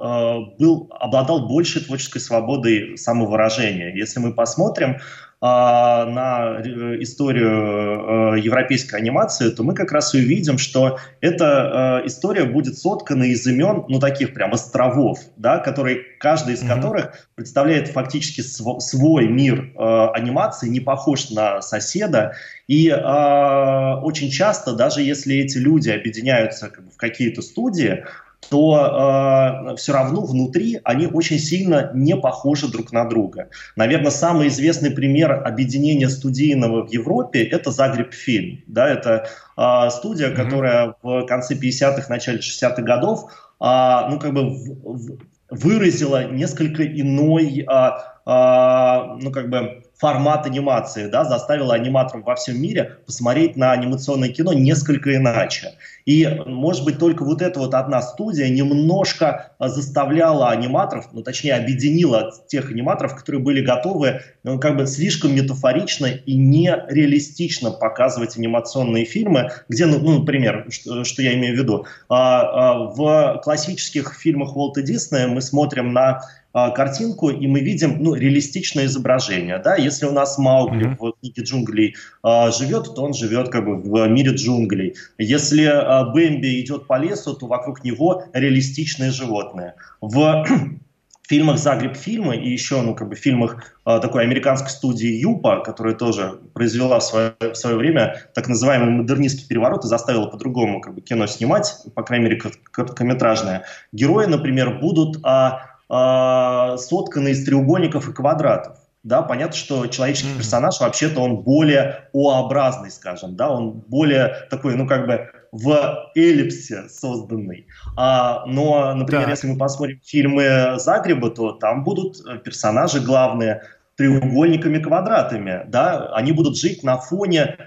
был, 0.58 0.92
обладал 1.00 1.48
большей 1.48 1.84
творческой 1.84 2.22
свободой 2.22 2.98
самовыражения. 2.98 3.79
Если 3.84 4.20
мы 4.20 4.34
посмотрим, 4.34 4.98
а, 5.42 6.06
на 6.06 6.60
э, 6.60 7.02
историю 7.02 8.36
э, 8.36 8.40
европейской 8.42 8.96
анимации, 8.96 9.50
то 9.52 9.64
мы 9.64 9.74
как 9.74 9.94
раз 9.94 10.14
и 10.14 10.18
увидим, 10.18 10.58
что 10.58 11.00
эта 11.22 12.02
э, 12.04 12.08
история 12.08 12.44
будет 12.44 12.78
соткана 12.78 13.24
из 13.24 13.48
имен, 13.48 13.86
ну, 13.88 14.02
таких 14.02 14.34
прям 14.34 14.54
островов, 14.54 15.20
да, 15.38 15.60
которые, 15.60 16.02
каждый 16.20 16.56
из 16.56 16.62
mm-hmm. 16.62 16.76
которых 16.76 17.28
представляет 17.36 17.88
фактически 17.88 18.42
св- 18.42 18.82
свой 18.82 19.30
мир 19.30 19.72
анимации, 19.78 20.68
не 20.68 20.82
похож 20.82 21.30
на 21.30 21.62
соседа. 21.62 22.34
И 22.68 22.92
очень 22.92 24.30
часто, 24.30 24.74
даже 24.74 25.02
если 25.02 25.38
эти 25.38 25.58
люди 25.58 25.90
объединяются 25.90 26.70
как 26.70 26.84
бы, 26.84 26.92
в 26.92 26.98
какие-то 26.98 27.42
студии, 27.42 28.04
то 28.50 29.72
э, 29.72 29.76
все 29.76 29.94
равно 29.94 30.22
внутри 30.22 30.80
они 30.84 31.08
очень 31.08 31.40
сильно 31.40 31.92
не 31.94 32.16
похожи 32.16 32.68
друг 32.68 32.92
на 32.92 33.06
друга. 33.06 33.50
Наверное, 33.76 34.12
самый 34.12 34.48
известный 34.48 34.92
пример 34.92 35.32
объединения 35.46 36.10
студийного 36.10 36.88
в 36.88 36.92
Европе– 36.92 37.44
это 37.52 37.72
Загреб 37.72 38.14
фильм. 38.14 38.64
Да, 38.68 38.88
это 38.88 39.28
э, 39.58 39.90
студия, 39.92 40.30
mm-hmm. 40.30 40.36
которая 40.36 40.96
в 41.04 41.26
конце 41.26 41.56
50-х, 41.56 42.06
начале 42.10 42.40
60-х 42.40 42.82
годов 42.82 43.32
э, 43.60 43.66
ну, 44.10 44.20
как 44.20 44.34
бы 44.34 44.50
в, 44.50 44.80
в, 44.84 45.18
выразила 45.50 46.26
несколько 46.26 46.86
иной, 46.86 47.60
э, 47.60 47.92
э, 48.26 49.18
ну, 49.22 49.32
как 49.32 49.50
бы 49.50 49.84
формат 50.00 50.46
анимации, 50.46 51.08
да, 51.08 51.26
заставила 51.26 51.76
аниматоров 51.76 52.26
во 52.26 52.36
всем 52.36 52.60
мире 52.62 52.98
посмотреть 53.06 53.58
на 53.58 53.74
анимационное 53.74 54.30
кино 54.30 54.54
несколько 54.54 55.16
иначе. 55.16 55.74
И, 56.06 56.26
может 56.46 56.86
быть, 56.86 56.98
только 56.98 57.26
вот 57.26 57.42
эта 57.42 57.60
вот 57.60 57.74
одна 57.74 58.02
студия 58.02 58.48
немножко 58.48 59.52
а, 59.60 59.68
заставляла 59.68 60.52
аниматоров, 60.52 61.10
ну, 61.12 61.22
точнее, 61.22 61.56
объединила 61.56 62.32
тех 62.48 62.72
аниматоров, 62.72 63.16
которые 63.16 63.42
были 63.42 63.62
готовы 63.62 64.22
ну, 64.44 64.58
как 64.58 64.78
бы 64.78 64.88
слишком 64.88 65.36
метафорично 65.36 66.06
и 66.06 66.34
нереалистично 66.34 67.72
показывать 67.72 68.38
анимационные 68.38 69.04
фильмы, 69.04 69.52
где, 69.68 69.86
ну, 69.86 70.00
ну 70.00 70.20
например, 70.20 70.68
что, 70.70 71.04
что 71.04 71.22
я 71.22 71.34
имею 71.34 71.56
в 71.56 71.60
виду, 71.60 71.86
а, 72.08 72.42
а, 72.42 72.80
в 72.86 73.42
классических 73.44 74.16
фильмах 74.16 74.56
Уолта 74.56 74.82
Диснея 74.82 75.28
мы 75.28 75.42
смотрим 75.42 75.92
на 75.92 76.22
картинку, 76.54 77.30
и 77.30 77.48
мы 77.48 77.60
видим 77.60 78.02
ну, 78.02 78.16
реалистичное 78.16 78.86
изображение. 78.86 79.60
Да? 79.60 79.76
Если 79.76 80.06
у 80.06 80.12
нас 80.12 80.38
Маугли 80.38 80.88
mm-hmm. 80.88 80.98
в 81.00 81.14
книге 81.20 81.44
джунглей 81.44 81.96
а, 82.24 82.52
живет, 82.52 82.96
то 82.96 83.04
он 83.04 83.14
живет 83.14 83.50
как 83.50 83.66
бы 83.66 83.76
в 83.76 84.08
мире 84.08 84.34
джунглей. 84.34 84.96
Если 85.18 85.64
а, 85.66 86.06
Бэмби 86.06 86.62
идет 86.62 86.88
по 86.88 86.98
лесу, 86.98 87.36
то 87.36 87.48
вокруг 87.48 87.84
него 87.84 88.24
реалистичные 88.34 89.12
животные. 89.12 89.76
В 90.02 90.46
фильмах 91.30 91.60
Загреб 91.60 91.96
фильмы 91.96 92.38
и 92.38 92.50
еще 92.50 92.82
ну, 92.82 92.96
как 92.96 93.10
бы, 93.10 93.16
в 93.16 93.20
фильмах 93.20 93.64
а, 93.86 94.00
такой 94.00 94.24
американской 94.24 94.72
студии 94.72 95.08
Юпа, 95.08 95.62
которая 95.64 95.94
тоже 95.94 96.40
произвела 96.54 97.00
в 97.00 97.04
свое, 97.04 97.36
в 97.40 97.54
свое 97.54 97.76
время 97.76 98.24
так 98.34 98.48
называемый 98.48 98.90
модернистский 98.90 99.48
переворот 99.48 99.86
и 99.86 99.88
заставила 99.88 100.26
по-другому 100.26 100.82
как 100.82 100.96
бы, 100.96 101.02
кино 101.02 101.28
снимать, 101.28 101.76
по 101.94 102.02
крайней 102.02 102.26
мере 102.26 102.42
короткометражное, 102.72 103.66
герои, 103.92 104.26
например, 104.26 104.80
будут 104.80 105.20
а, 105.24 105.79
э, 105.90 106.78
сотканы 106.78 107.30
из 107.30 107.46
треугольников 107.46 108.10
и 108.10 108.14
квадратов. 108.14 108.78
Да, 109.04 109.22
понятно, 109.22 109.56
что 109.56 109.88
человеческий 109.88 110.36
персонаж 110.36 110.80
вообще-то 110.82 111.22
он 111.22 111.38
более 111.38 112.10
О-образный, 112.12 112.92
скажем, 112.92 113.36
да, 113.36 113.50
он 113.50 113.72
более 113.88 114.48
такой, 114.50 114.76
ну 114.76 114.86
как 114.86 115.08
бы 115.08 115.30
в 115.52 116.12
эллипсе 116.16 116.90
созданный. 116.90 117.66
А, 117.96 118.46
но, 118.46 118.94
например, 118.94 119.24
так. 119.24 119.32
если 119.32 119.48
мы 119.48 119.58
посмотрим 119.58 120.02
фильмы 120.04 120.76
Загреба, 120.78 121.32
то 121.32 121.54
там 121.54 121.84
будут 121.84 122.18
персонажи 122.44 123.00
главные 123.00 123.64
треугольниками, 123.96 124.80
квадратами, 124.80 125.64
да, 125.68 126.10
они 126.14 126.32
будут 126.32 126.58
жить 126.58 126.84
на 126.84 126.98
фоне 126.98 127.58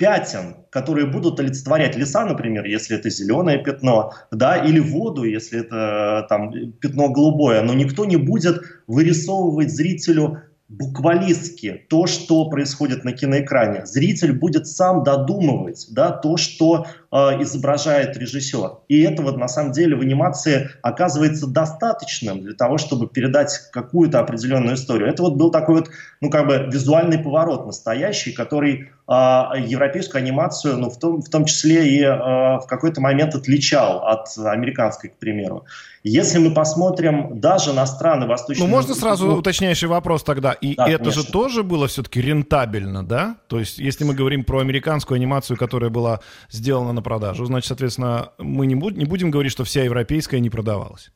пятен, 0.00 0.56
которые 0.70 1.06
будут 1.06 1.38
олицетворять 1.40 1.94
леса, 1.94 2.24
например, 2.24 2.64
если 2.64 2.96
это 2.96 3.10
зеленое 3.10 3.62
пятно, 3.62 4.14
да, 4.30 4.56
или 4.56 4.80
воду, 4.80 5.24
если 5.24 5.60
это 5.60 6.24
там 6.28 6.72
пятно 6.80 7.10
голубое, 7.10 7.62
но 7.62 7.74
никто 7.74 8.06
не 8.06 8.16
будет 8.16 8.62
вырисовывать 8.86 9.70
зрителю 9.70 10.38
буквалистски 10.70 11.86
то, 11.90 12.06
что 12.06 12.48
происходит 12.48 13.04
на 13.04 13.12
киноэкране. 13.12 13.84
Зритель 13.84 14.32
будет 14.32 14.66
сам 14.66 15.02
додумывать 15.02 15.88
да, 15.90 16.12
то, 16.12 16.38
что 16.38 16.86
э, 17.12 17.42
изображает 17.42 18.16
режиссер. 18.16 18.78
И 18.88 19.02
этого 19.02 19.36
на 19.36 19.48
самом 19.48 19.72
деле 19.72 19.96
в 19.96 20.00
анимации 20.00 20.70
оказывается 20.82 21.46
достаточным 21.46 22.42
для 22.42 22.54
того, 22.54 22.78
чтобы 22.78 23.08
передать 23.08 23.70
какую-то 23.72 24.20
определенную 24.20 24.76
историю. 24.76 25.08
Это 25.08 25.22
вот 25.22 25.34
был 25.34 25.50
такой 25.50 25.76
вот, 25.76 25.90
ну 26.20 26.30
как 26.30 26.46
бы 26.46 26.68
визуальный 26.70 27.18
поворот 27.18 27.66
настоящий, 27.66 28.32
который 28.32 28.90
э, 29.08 29.12
европейскую 29.12 30.22
анимацию, 30.22 30.78
ну 30.78 30.90
в 30.90 30.98
том, 30.98 31.22
в 31.22 31.28
том 31.28 31.44
числе 31.44 31.88
и 31.88 32.02
э, 32.02 32.10
в 32.10 32.66
какой-то 32.68 33.00
момент 33.00 33.34
отличал 33.34 34.04
от 34.04 34.26
американской, 34.38 35.10
к 35.10 35.18
примеру. 35.18 35.64
Если 36.02 36.38
мы 36.38 36.54
посмотрим 36.54 37.40
даже 37.40 37.74
на 37.74 37.84
страны 37.84 38.26
Восточной... 38.26 38.62
Ну, 38.62 38.68
можно 38.68 38.94
сразу 38.94 39.34
уточняющий 39.36 39.86
вопрос 39.86 40.22
тогда. 40.22 40.52
И 40.52 40.74
да, 40.74 40.88
это 40.88 40.98
конечно. 40.98 41.22
же 41.22 41.30
тоже 41.30 41.62
было 41.62 41.88
все-таки 41.88 42.22
рентабельно, 42.22 43.04
да? 43.04 43.36
То 43.48 43.58
есть, 43.58 43.78
если 43.78 44.04
мы 44.04 44.14
говорим 44.14 44.44
про 44.44 44.60
американскую 44.60 45.16
анимацию, 45.16 45.58
которая 45.58 45.90
была 45.90 46.20
сделана 46.48 46.94
на 47.00 47.02
продажу, 47.02 47.44
значит, 47.46 47.68
соответственно, 47.68 48.32
мы 48.38 48.66
не, 48.66 48.76
буд- 48.76 48.96
не 48.96 49.06
будем 49.06 49.30
говорить, 49.30 49.52
что 49.52 49.64
вся 49.64 49.82
европейская 49.82 50.40
не 50.40 50.50
продавалась. 50.50 51.10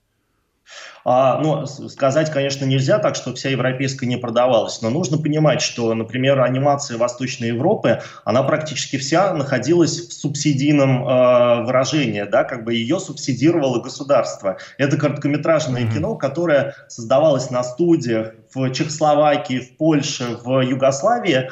А, 1.05 1.39
ну, 1.43 1.67
сказать, 1.67 2.31
конечно, 2.31 2.65
нельзя 2.65 2.99
так, 2.99 3.15
что 3.15 3.35
вся 3.35 3.51
европейская 3.51 4.07
не 4.07 4.17
продавалась, 4.17 4.81
но 4.81 4.89
нужно 4.89 5.19
понимать, 5.19 5.61
что, 5.61 5.93
например, 5.93 6.41
анимация 6.41 6.97
Восточной 6.97 7.49
Европы, 7.49 8.01
она 8.25 8.43
практически 8.43 8.97
вся 8.97 9.35
находилась 9.35 10.09
в 10.09 10.13
субсидийном 10.15 11.07
э, 11.07 11.65
выражении, 11.67 12.23
да, 12.23 12.45
как 12.45 12.65
бы 12.65 12.73
ее 12.73 12.99
субсидировало 12.99 13.83
государство. 13.83 14.57
Это 14.79 14.97
короткометражное 14.97 15.83
mm-hmm. 15.83 15.95
кино, 15.95 16.17
которое 16.17 16.75
создавалось 16.89 17.51
на 17.51 17.63
студиях 17.63 18.33
в 18.55 18.71
Чехословакии, 18.73 19.61
в 19.61 19.77
Польше, 19.77 20.39
в 20.43 20.61
Югославии, 20.63 21.51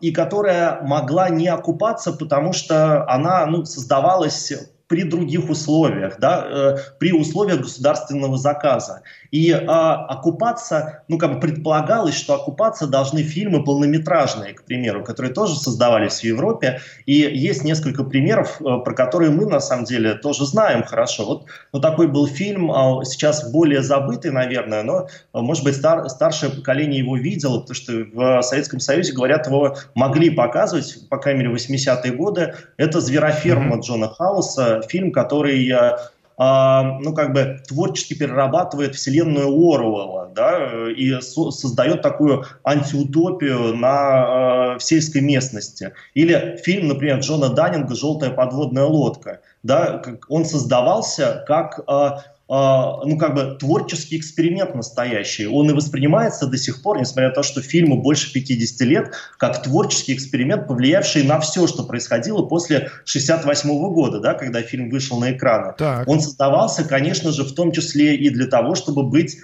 и 0.00 0.12
которая 0.12 0.82
могла 0.82 1.30
не 1.30 1.48
окупаться, 1.48 2.12
потому 2.12 2.52
что 2.52 3.08
она 3.08 3.46
ну, 3.46 3.64
создавалась 3.64 4.52
при 4.88 5.02
других 5.04 5.50
условиях, 5.50 6.18
да, 6.18 6.46
э, 6.48 6.76
при 6.98 7.12
условиях 7.12 7.60
государственного 7.60 8.38
заказа. 8.38 9.02
И 9.30 9.50
э, 9.50 9.56
оккупация, 9.58 11.04
ну 11.08 11.18
как 11.18 11.34
бы 11.34 11.40
предполагалось, 11.40 12.14
что 12.14 12.34
оккупаться 12.34 12.86
должны 12.86 13.22
фильмы 13.22 13.62
полнометражные, 13.62 14.54
к 14.54 14.64
примеру, 14.64 15.04
которые 15.04 15.32
тоже 15.34 15.56
создавались 15.56 16.20
в 16.20 16.24
Европе. 16.24 16.80
И 17.04 17.12
есть 17.12 17.64
несколько 17.64 18.02
примеров, 18.02 18.60
э, 18.60 18.64
про 18.82 18.94
которые 18.94 19.30
мы 19.30 19.46
на 19.46 19.60
самом 19.60 19.84
деле 19.84 20.14
тоже 20.14 20.46
знаем 20.46 20.82
хорошо. 20.82 21.26
Вот 21.26 21.44
ну, 21.72 21.80
такой 21.80 22.08
был 22.08 22.26
фильм, 22.26 22.70
э, 22.70 23.04
сейчас 23.04 23.52
более 23.52 23.82
забытый, 23.82 24.30
наверное, 24.30 24.82
но, 24.82 25.02
э, 25.02 25.06
может 25.34 25.64
быть, 25.64 25.76
стар, 25.76 26.08
старшее 26.08 26.50
поколение 26.50 27.00
его 27.00 27.18
видело, 27.18 27.60
потому 27.60 27.74
что 27.74 27.92
в 27.92 28.42
Советском 28.42 28.80
Союзе, 28.80 29.12
говорят, 29.12 29.46
его 29.46 29.76
могли 29.94 30.30
показывать, 30.30 31.08
по 31.10 31.18
крайней 31.18 31.40
мере, 31.40 31.54
80-е 31.54 32.12
годы. 32.12 32.54
Это 32.78 33.02
«Звероферма» 33.02 33.76
mm-hmm. 33.76 33.80
Джона 33.82 34.08
Хауса, 34.08 34.77
фильм, 34.82 35.12
который 35.12 35.68
э, 35.70 35.96
а, 36.40 36.98
ну, 37.00 37.12
как 37.14 37.32
бы 37.32 37.60
творчески 37.66 38.14
перерабатывает 38.14 38.94
вселенную 38.94 39.48
Оруэлла, 39.48 40.30
да, 40.36 40.88
и 40.88 41.20
со 41.20 41.50
создает 41.50 42.02
такую 42.02 42.44
антиутопию 42.62 43.76
на 43.76 44.74
э, 44.74 44.78
в 44.78 44.82
сельской 44.82 45.20
местности. 45.20 45.92
Или 46.14 46.56
фильм, 46.62 46.86
например, 46.86 47.18
Джона 47.18 47.48
Даннинга 47.48 47.96
«Желтая 47.96 48.30
подводная 48.30 48.84
лодка», 48.84 49.40
да, 49.64 50.00
он 50.28 50.44
создавался 50.44 51.44
как 51.48 51.80
э, 51.88 52.10
ну, 52.48 53.18
как 53.18 53.34
бы 53.34 53.56
творческий 53.60 54.16
эксперимент 54.16 54.74
настоящий. 54.74 55.46
Он 55.46 55.70
и 55.70 55.74
воспринимается 55.74 56.46
до 56.46 56.56
сих 56.56 56.82
пор, 56.82 56.98
несмотря 56.98 57.28
на 57.28 57.34
то, 57.34 57.42
что 57.42 57.60
фильму 57.60 58.00
больше 58.00 58.32
50 58.32 58.80
лет, 58.88 59.12
как 59.36 59.62
творческий 59.62 60.14
эксперимент, 60.14 60.66
повлиявший 60.66 61.24
на 61.24 61.40
все, 61.40 61.66
что 61.66 61.84
происходило 61.84 62.42
после 62.46 62.90
68 63.04 63.68
года, 63.92 64.20
да, 64.20 64.32
когда 64.32 64.62
фильм 64.62 64.88
вышел 64.88 65.20
на 65.20 65.32
экраны. 65.32 65.74
Так. 65.76 66.08
Он 66.08 66.20
создавался, 66.20 66.84
конечно 66.84 67.32
же, 67.32 67.44
в 67.44 67.54
том 67.54 67.70
числе 67.70 68.16
и 68.16 68.30
для 68.30 68.46
того, 68.46 68.74
чтобы 68.74 69.02
быть 69.02 69.36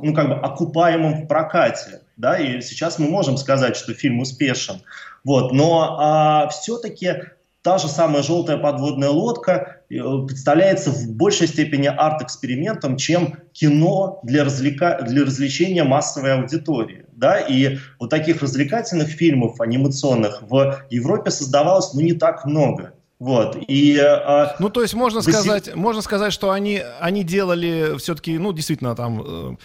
ну, 0.00 0.14
как 0.14 0.28
бы 0.28 0.34
окупаемым 0.34 1.24
в 1.24 1.26
прокате. 1.26 2.02
да, 2.16 2.38
и 2.38 2.60
сейчас 2.60 3.00
мы 3.00 3.08
можем 3.08 3.36
сказать, 3.36 3.76
что 3.76 3.92
фильм 3.94 4.20
успешен, 4.20 4.80
вот, 5.24 5.52
но 5.52 5.96
а, 5.98 6.48
все-таки 6.48 7.14
та 7.64 7.78
же 7.78 7.88
самая 7.88 8.22
желтая 8.22 8.58
подводная 8.58 9.08
лодка 9.08 9.78
э, 9.88 9.94
представляется 10.26 10.90
в 10.90 11.08
большей 11.08 11.48
степени 11.48 11.86
арт-экспериментом, 11.86 12.98
чем 12.98 13.38
кино 13.52 14.20
для, 14.22 14.44
развлека... 14.44 15.00
для 15.00 15.24
развлечения 15.24 15.82
массовой 15.82 16.34
аудитории. 16.34 17.06
Да? 17.12 17.40
И 17.40 17.78
вот 17.98 18.10
таких 18.10 18.42
развлекательных 18.42 19.08
фильмов 19.08 19.62
анимационных 19.62 20.42
в 20.42 20.84
Европе 20.90 21.30
создавалось 21.30 21.94
ну, 21.94 22.02
не 22.02 22.12
так 22.12 22.44
много. 22.44 22.92
Вот, 23.18 23.56
и, 23.68 23.96
а, 23.98 24.56
ну, 24.58 24.68
то 24.68 24.82
есть 24.82 24.92
можно 24.92 25.22
сказать, 25.22 25.74
можно 25.74 26.02
сказать, 26.02 26.32
что 26.32 26.50
они, 26.50 26.82
они 27.00 27.24
делали 27.24 27.96
все-таки, 27.96 28.36
ну, 28.36 28.52
действительно, 28.52 28.94
там... 28.94 29.22
Э 29.26 29.56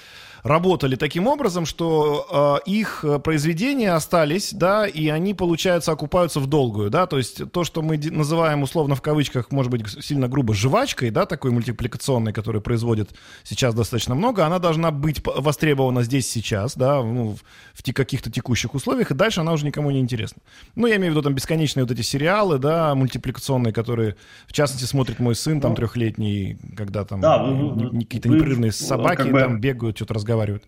работали 0.43 0.95
таким 0.95 1.28
образом, 1.28 1.65
что 1.65 2.60
э, 2.65 2.69
их 2.69 3.06
произведения 3.23 3.93
остались, 3.93 4.54
да, 4.54 4.88
и 4.88 5.08
они, 5.10 5.34
получается, 5.34 5.91
окупаются 5.91 6.39
в 6.39 6.47
долгую, 6.47 6.89
да, 6.89 7.06
то 7.06 7.17
есть 7.17 7.52
то, 7.52 7.63
что 7.63 7.82
мы 7.82 7.97
называем 7.97 8.63
условно 8.63 8.95
в 8.95 9.02
кавычках, 9.02 9.52
может 9.52 9.71
быть, 9.71 9.88
сильно 10.04 10.28
грубо, 10.28 10.54
жвачкой, 10.54 11.12
да, 11.12 11.25
такой 11.25 11.52
мультипликационной, 11.52 12.34
которую 12.34 12.62
производит 12.62 13.12
сейчас 13.43 13.73
достаточно 13.75 14.15
много, 14.15 14.45
она 14.45 14.60
должна 14.60 14.91
быть 14.91 15.21
востребована 15.23 16.04
здесь 16.04 16.30
сейчас, 16.30 16.75
да, 16.75 17.04
ну, 17.04 17.36
в, 17.73 17.80
в 17.80 17.93
каких-то 17.93 18.32
текущих 18.32 18.73
условиях, 18.73 19.12
и 19.12 19.13
дальше 19.13 19.41
она 19.41 19.54
уже 19.54 19.65
никому 19.65 19.91
не 19.91 19.99
интересна. 19.99 20.41
Ну, 20.75 20.88
я 20.88 20.95
имею 20.97 21.12
в 21.12 21.15
виду 21.15 21.23
там 21.23 21.34
бесконечные 21.34 21.84
вот 21.84 21.91
эти 21.91 22.02
сериалы, 22.02 22.60
да, 22.60 22.95
мультипликационные, 22.95 23.73
которые, 23.73 24.15
в 24.47 24.54
частности, 24.54 24.86
смотрит 24.86 25.19
мой 25.19 25.36
сын, 25.36 25.62
там, 25.62 25.71
ну, 25.71 25.75
трехлетний, 25.75 26.58
когда 26.75 27.04
там 27.06 27.21
да, 27.21 27.38
какие-то 27.99 28.30
непрерывные 28.30 28.71
собаки 28.71 29.17
как 29.17 29.32
бы... 29.32 29.39
там 29.39 29.60
бегают, 29.60 29.97
что-то 29.97 30.13
разговаривают 30.13 30.29
разговаривают 30.30 30.63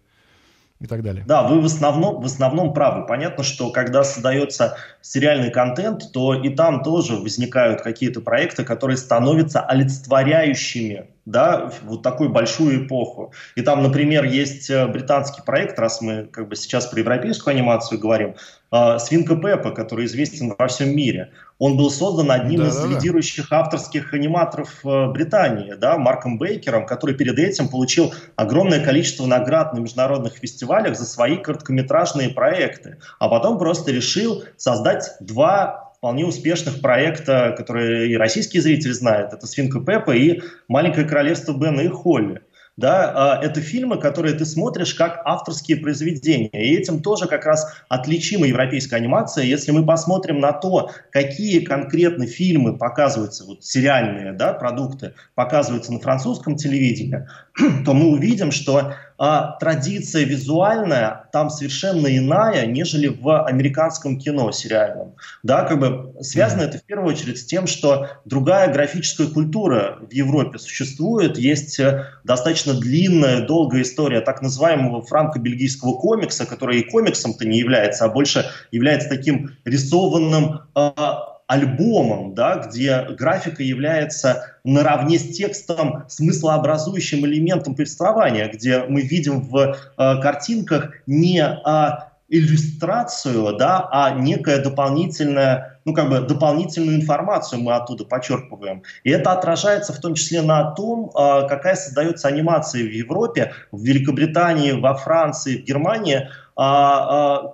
и 0.79 0.87
так 0.87 1.03
далее. 1.03 1.23
Да, 1.27 1.43
вы 1.43 1.61
в 1.61 1.65
основном, 1.65 2.21
в 2.21 2.25
основном 2.25 2.73
правы. 2.73 3.05
Понятно, 3.05 3.43
что 3.43 3.69
когда 3.69 4.03
создается 4.03 4.77
сериальный 5.01 5.51
контент, 5.51 6.11
то 6.11 6.33
и 6.33 6.49
там 6.49 6.81
тоже 6.81 7.17
возникают 7.17 7.81
какие-то 7.81 8.21
проекты, 8.21 8.63
которые 8.63 8.97
становятся 8.97 9.61
олицетворяющими 9.61 11.09
да, 11.25 11.71
вот 11.83 12.01
такую 12.01 12.29
большую 12.29 12.85
эпоху. 12.85 13.31
И 13.55 13.61
там, 13.61 13.83
например, 13.83 14.23
есть 14.23 14.69
э, 14.69 14.87
британский 14.87 15.41
проект, 15.45 15.77
раз 15.77 16.01
мы 16.01 16.25
как 16.25 16.49
бы 16.49 16.55
сейчас 16.55 16.87
про 16.87 16.99
европейскую 16.99 17.53
анимацию 17.53 17.99
говорим, 17.99 18.35
э, 18.71 18.97
Свинка 18.97 19.35
Пеппа, 19.35 19.71
который 19.71 20.05
известен 20.05 20.55
во 20.57 20.67
всем 20.67 20.95
мире. 20.95 21.31
Он 21.59 21.77
был 21.77 21.91
создан 21.91 22.31
одним 22.31 22.61
да, 22.61 22.67
из 22.69 22.75
да, 22.75 22.87
лидирующих 22.87 23.49
да. 23.49 23.59
авторских 23.59 24.15
аниматоров 24.15 24.79
э, 24.83 25.11
Британии, 25.11 25.73
да, 25.73 25.97
Марком 25.97 26.39
Бейкером, 26.39 26.87
который 26.87 27.13
перед 27.13 27.37
этим 27.37 27.67
получил 27.69 28.13
огромное 28.35 28.83
количество 28.83 29.27
наград 29.27 29.73
на 29.73 29.79
международных 29.79 30.33
фестивалях 30.33 30.97
за 30.97 31.05
свои 31.05 31.37
короткометражные 31.37 32.29
проекты, 32.29 32.97
а 33.19 33.29
потом 33.29 33.59
просто 33.59 33.91
решил 33.91 34.43
создать 34.57 35.11
два 35.19 35.80
вполне 36.01 36.25
успешных 36.25 36.81
проекта, 36.81 37.53
которые 37.55 38.09
и 38.11 38.17
российские 38.17 38.63
зрители 38.63 38.91
знают. 38.91 39.33
Это 39.33 39.45
«Свинка 39.45 39.79
Пеппа» 39.81 40.09
и 40.09 40.41
«Маленькое 40.67 41.07
королевство 41.07 41.53
Бена 41.53 41.81
и 41.81 41.89
Холли» 41.89 42.41
да, 42.77 43.11
а, 43.15 43.43
это 43.43 43.61
фильмы, 43.61 43.99
которые 43.99 44.33
ты 44.33 44.45
смотришь 44.45 44.93
как 44.93 45.21
авторские 45.25 45.77
произведения. 45.77 46.49
И 46.49 46.75
этим 46.75 47.01
тоже 47.01 47.27
как 47.27 47.45
раз 47.45 47.71
отличима 47.89 48.47
европейская 48.47 48.95
анимация. 48.95 49.43
Если 49.43 49.71
мы 49.71 49.85
посмотрим 49.85 50.39
на 50.39 50.53
то, 50.53 50.89
какие 51.11 51.59
конкретно 51.59 52.27
фильмы 52.27 52.77
показываются, 52.77 53.45
вот 53.45 53.63
сериальные 53.63 54.33
да, 54.33 54.53
продукты 54.53 55.13
показываются 55.35 55.93
на 55.93 55.99
французском 55.99 56.55
телевидении, 56.55 57.27
то 57.85 57.93
мы 57.93 58.09
увидим, 58.09 58.51
что 58.51 58.95
а, 59.23 59.55
традиция 59.59 60.23
визуальная 60.25 61.29
там 61.31 61.51
совершенно 61.51 62.07
иная, 62.17 62.65
нежели 62.65 63.07
в 63.07 63.45
американском 63.45 64.17
кино 64.17 64.51
сериальном. 64.51 65.13
Да, 65.43 65.63
как 65.63 65.79
бы 65.79 66.15
связано 66.21 66.63
mm-hmm. 66.63 66.69
это 66.69 66.77
в 66.79 66.83
первую 66.83 67.13
очередь 67.13 67.37
с 67.37 67.45
тем, 67.45 67.67
что 67.67 68.07
другая 68.25 68.73
графическая 68.73 69.27
культура 69.27 69.99
в 70.01 70.11
Европе 70.11 70.57
существует, 70.57 71.37
есть 71.37 71.79
э, 71.79 72.07
достаточно 72.23 72.73
длинная, 72.73 73.45
долгая 73.45 73.83
история 73.83 74.21
так 74.21 74.41
называемого 74.41 75.03
франко-бельгийского 75.03 75.93
комикса, 75.99 76.47
который 76.47 76.79
и 76.79 76.89
комиксом-то 76.89 77.45
не 77.45 77.59
является, 77.59 78.05
а 78.05 78.09
больше 78.09 78.49
является 78.71 79.07
таким 79.07 79.51
рисованным 79.65 80.61
а, 80.73 81.30
альбомом, 81.51 82.33
да, 82.33 82.63
где 82.65 83.01
графика 83.17 83.61
является 83.61 84.55
наравне 84.63 85.19
с 85.19 85.35
текстом 85.35 86.05
смыслообразующим 86.07 87.25
элементом 87.25 87.75
повествования, 87.75 88.47
где 88.47 88.85
мы 88.87 89.01
видим 89.01 89.41
в 89.41 89.57
э, 89.57 90.21
картинках 90.21 90.91
не 91.07 91.41
э, 91.41 91.89
иллюстрацию, 92.29 93.57
да, 93.57 93.85
а 93.91 94.11
некое 94.11 94.59
дополнительное, 94.59 95.81
ну 95.83 95.93
как 95.93 96.09
бы 96.09 96.21
дополнительную 96.21 96.95
информацию 96.95 97.61
мы 97.61 97.75
оттуда 97.75 98.05
подчеркиваем. 98.05 98.83
И 99.03 99.09
это 99.09 99.33
отражается 99.33 99.91
в 99.91 99.99
том 99.99 100.13
числе 100.13 100.41
на 100.41 100.71
том, 100.71 101.09
э, 101.09 101.47
какая 101.49 101.75
создается 101.75 102.29
анимация 102.29 102.83
в 102.83 102.89
Европе, 102.89 103.51
в 103.73 103.83
Великобритании, 103.83 104.71
во 104.71 104.93
Франции, 104.93 105.57
в 105.57 105.65
Германии, 105.65 106.15
а, 106.15 106.21
а, 106.23 106.50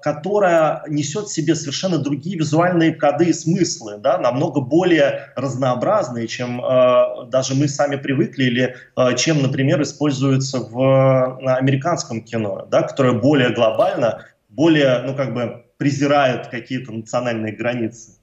которая 0.01 0.83
несет 0.87 1.27
в 1.27 1.33
себе 1.33 1.55
совершенно 1.55 1.97
другие 1.97 2.37
визуальные 2.37 2.93
коды 2.93 3.25
и 3.25 3.33
смыслы, 3.33 3.97
да, 3.99 4.17
намного 4.17 4.59
более 4.59 5.31
разнообразные, 5.35 6.27
чем 6.27 6.59
а, 6.61 7.23
даже 7.25 7.55
мы 7.55 7.67
сами 7.67 7.95
привыкли, 7.95 8.43
или 8.43 8.75
чем, 9.15 9.41
например, 9.41 9.81
используется 9.81 10.59
в 10.59 11.37
американском 11.57 12.21
кино, 12.21 12.67
да, 12.69 12.83
которое 12.83 13.13
более 13.13 13.51
глобально, 13.51 14.25
более, 14.49 15.03
ну, 15.03 15.15
как 15.15 15.33
бы 15.33 15.63
презирает 15.77 16.47
какие-то 16.47 16.91
национальные 16.91 17.55
границы. 17.55 18.17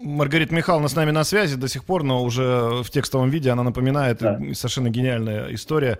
Маргарита 0.00 0.54
Михайловна 0.54 0.88
с 0.88 0.94
нами 0.94 1.10
на 1.10 1.24
связи 1.24 1.56
до 1.56 1.66
сих 1.66 1.84
пор, 1.84 2.04
но 2.04 2.22
уже 2.22 2.82
в 2.82 2.90
текстовом 2.90 3.30
виде 3.30 3.50
она 3.50 3.64
напоминает 3.64 4.18
да. 4.18 4.38
совершенно 4.52 4.90
гениальная 4.90 5.52
история 5.52 5.98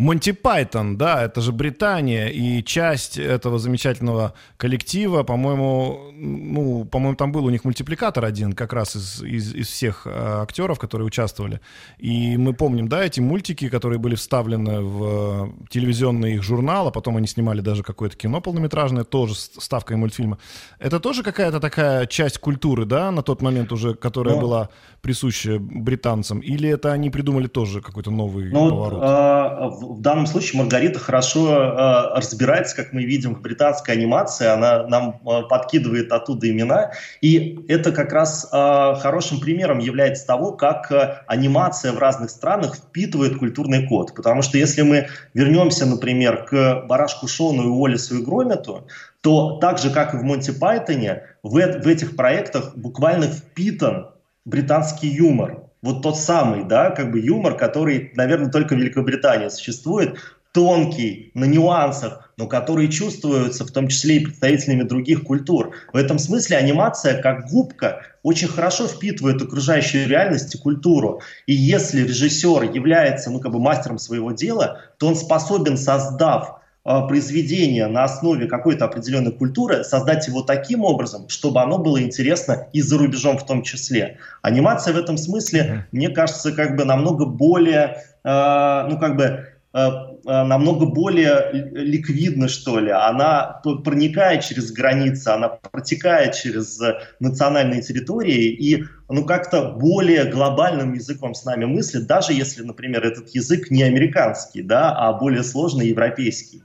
Монти 0.00 0.32
Пайтон, 0.32 0.96
да, 0.96 1.24
это 1.24 1.42
же 1.42 1.52
Британия, 1.52 2.28
и 2.28 2.64
часть 2.64 3.18
этого 3.18 3.58
замечательного 3.58 4.32
коллектива, 4.56 5.24
по-моему, 5.24 6.10
ну, 6.14 6.86
по-моему, 6.86 7.16
там 7.16 7.32
был 7.32 7.44
у 7.44 7.50
них 7.50 7.64
мультипликатор 7.64 8.24
один, 8.24 8.54
как 8.54 8.72
раз 8.72 8.96
из, 8.96 9.22
из, 9.22 9.54
из 9.54 9.68
всех 9.68 10.06
э, 10.06 10.10
актеров, 10.10 10.78
которые 10.78 11.06
участвовали. 11.06 11.60
И 11.98 12.38
мы 12.38 12.54
помним, 12.54 12.88
да, 12.88 13.04
эти 13.04 13.20
мультики, 13.20 13.68
которые 13.68 13.98
были 13.98 14.14
вставлены 14.14 14.80
в 14.80 15.04
э, 15.04 15.68
телевизионный 15.68 16.36
их 16.36 16.42
журнал, 16.42 16.88
а 16.88 16.90
потом 16.90 17.18
они 17.18 17.26
снимали 17.26 17.60
даже 17.60 17.82
какое-то 17.82 18.16
кино 18.16 18.40
полнометражное, 18.40 19.04
тоже 19.04 19.34
с 19.34 19.50
ставкой 19.58 19.98
мультфильма. 19.98 20.38
Это 20.78 20.98
тоже 20.98 21.22
какая-то 21.22 21.60
такая 21.60 22.06
часть 22.06 22.38
культуры, 22.38 22.86
да, 22.86 23.10
на 23.10 23.22
тот 23.22 23.42
момент 23.42 23.70
уже, 23.70 23.92
которая 23.94 24.36
Но... 24.36 24.40
была 24.40 24.68
присуща 25.02 25.58
британцам, 25.58 26.40
или 26.40 26.70
это 26.70 26.90
они 26.90 27.10
придумали 27.10 27.48
тоже 27.48 27.82
какой-то 27.82 28.10
новый 28.10 28.50
ну, 28.50 28.70
поворот? 28.70 29.00
А, 29.02 29.70
в 29.90 30.00
данном 30.02 30.26
случае 30.26 30.62
Маргарита 30.62 31.00
хорошо 31.00 31.52
э, 31.52 32.16
разбирается, 32.16 32.76
как 32.76 32.92
мы 32.92 33.02
видим 33.02 33.34
в 33.34 33.40
британской 33.40 33.94
анимации, 33.94 34.46
она 34.46 34.86
нам 34.86 35.20
э, 35.26 35.42
подкидывает 35.48 36.12
оттуда 36.12 36.48
имена, 36.48 36.92
и 37.20 37.58
это 37.66 37.90
как 37.90 38.12
раз 38.12 38.48
э, 38.52 38.94
хорошим 39.00 39.40
примером 39.40 39.80
является 39.80 40.24
того, 40.26 40.52
как 40.52 40.92
э, 40.92 41.22
анимация 41.26 41.90
в 41.90 41.98
разных 41.98 42.30
странах 42.30 42.76
впитывает 42.76 43.38
культурный 43.38 43.88
код, 43.88 44.14
потому 44.14 44.42
что 44.42 44.58
если 44.58 44.82
мы 44.82 45.08
вернемся, 45.34 45.86
например, 45.86 46.44
к 46.44 46.86
Барашку 46.86 47.26
Шону 47.26 47.64
и 47.64 47.66
Уоллису 47.66 48.18
и 48.18 48.22
Громету, 48.22 48.86
то 49.22 49.58
так 49.58 49.78
же, 49.78 49.90
как 49.90 50.14
и 50.14 50.18
в 50.18 50.22
Монти 50.22 50.52
Пайтоне, 50.52 51.24
в, 51.42 51.50
в 51.50 51.88
этих 51.88 52.14
проектах 52.14 52.76
буквально 52.76 53.26
впитан 53.26 54.10
британский 54.44 55.08
юмор 55.08 55.69
вот 55.82 56.02
тот 56.02 56.18
самый, 56.18 56.64
да, 56.64 56.90
как 56.90 57.10
бы 57.10 57.20
юмор, 57.20 57.56
который, 57.56 58.12
наверное, 58.14 58.50
только 58.50 58.74
в 58.74 58.78
Великобритании 58.78 59.48
существует, 59.48 60.18
тонкий, 60.52 61.30
на 61.34 61.44
нюансах, 61.44 62.32
но 62.36 62.46
который 62.46 62.88
чувствуется 62.88 63.64
в 63.64 63.70
том 63.70 63.88
числе 63.88 64.16
и 64.16 64.24
представителями 64.24 64.82
других 64.82 65.22
культур. 65.22 65.72
В 65.92 65.96
этом 65.96 66.18
смысле 66.18 66.56
анимация, 66.56 67.22
как 67.22 67.48
губка, 67.48 68.02
очень 68.22 68.48
хорошо 68.48 68.88
впитывает 68.88 69.40
окружающую 69.40 70.08
реальность 70.08 70.54
и 70.54 70.58
культуру. 70.58 71.22
И 71.46 71.54
если 71.54 72.02
режиссер 72.02 72.72
является 72.72 73.30
ну, 73.30 73.40
как 73.40 73.52
бы 73.52 73.60
мастером 73.60 73.98
своего 73.98 74.32
дела, 74.32 74.80
то 74.98 75.06
он 75.06 75.16
способен, 75.16 75.76
создав 75.76 76.59
произведение 76.82 77.86
на 77.88 78.04
основе 78.04 78.46
какой-то 78.46 78.86
определенной 78.86 79.32
культуры, 79.32 79.84
создать 79.84 80.26
его 80.26 80.42
таким 80.42 80.82
образом, 80.84 81.28
чтобы 81.28 81.60
оно 81.60 81.78
было 81.78 82.02
интересно 82.02 82.68
и 82.72 82.80
за 82.80 82.96
рубежом 82.96 83.36
в 83.36 83.44
том 83.44 83.62
числе. 83.62 84.18
Анимация 84.40 84.94
в 84.94 84.98
этом 84.98 85.18
смысле, 85.18 85.86
мне 85.92 86.08
кажется, 86.08 86.52
как 86.52 86.76
бы 86.76 86.84
намного 86.84 87.26
более, 87.26 88.02
э, 88.24 88.86
ну 88.88 88.98
как 88.98 89.16
бы 89.16 89.24
э, 89.24 89.78
э 89.78 90.10
намного 90.24 90.86
более 90.86 91.50
ликвидна, 91.52 92.48
что 92.48 92.78
ли. 92.78 92.90
Она 92.90 93.60
проникает 93.84 94.42
через 94.42 94.72
границы, 94.72 95.28
она 95.28 95.48
протекает 95.48 96.34
через 96.34 96.80
национальные 97.20 97.82
территории 97.82 98.48
и 98.48 98.84
ну, 99.10 99.24
как-то 99.24 99.72
более 99.72 100.24
глобальным 100.24 100.94
языком 100.94 101.34
с 101.34 101.44
нами 101.44 101.66
мыслит, 101.66 102.06
даже 102.06 102.32
если, 102.32 102.62
например, 102.62 103.04
этот 103.04 103.28
язык 103.34 103.70
не 103.70 103.82
американский, 103.82 104.62
да, 104.62 104.96
а 104.96 105.12
более 105.12 105.42
сложный 105.42 105.88
европейский. 105.88 106.62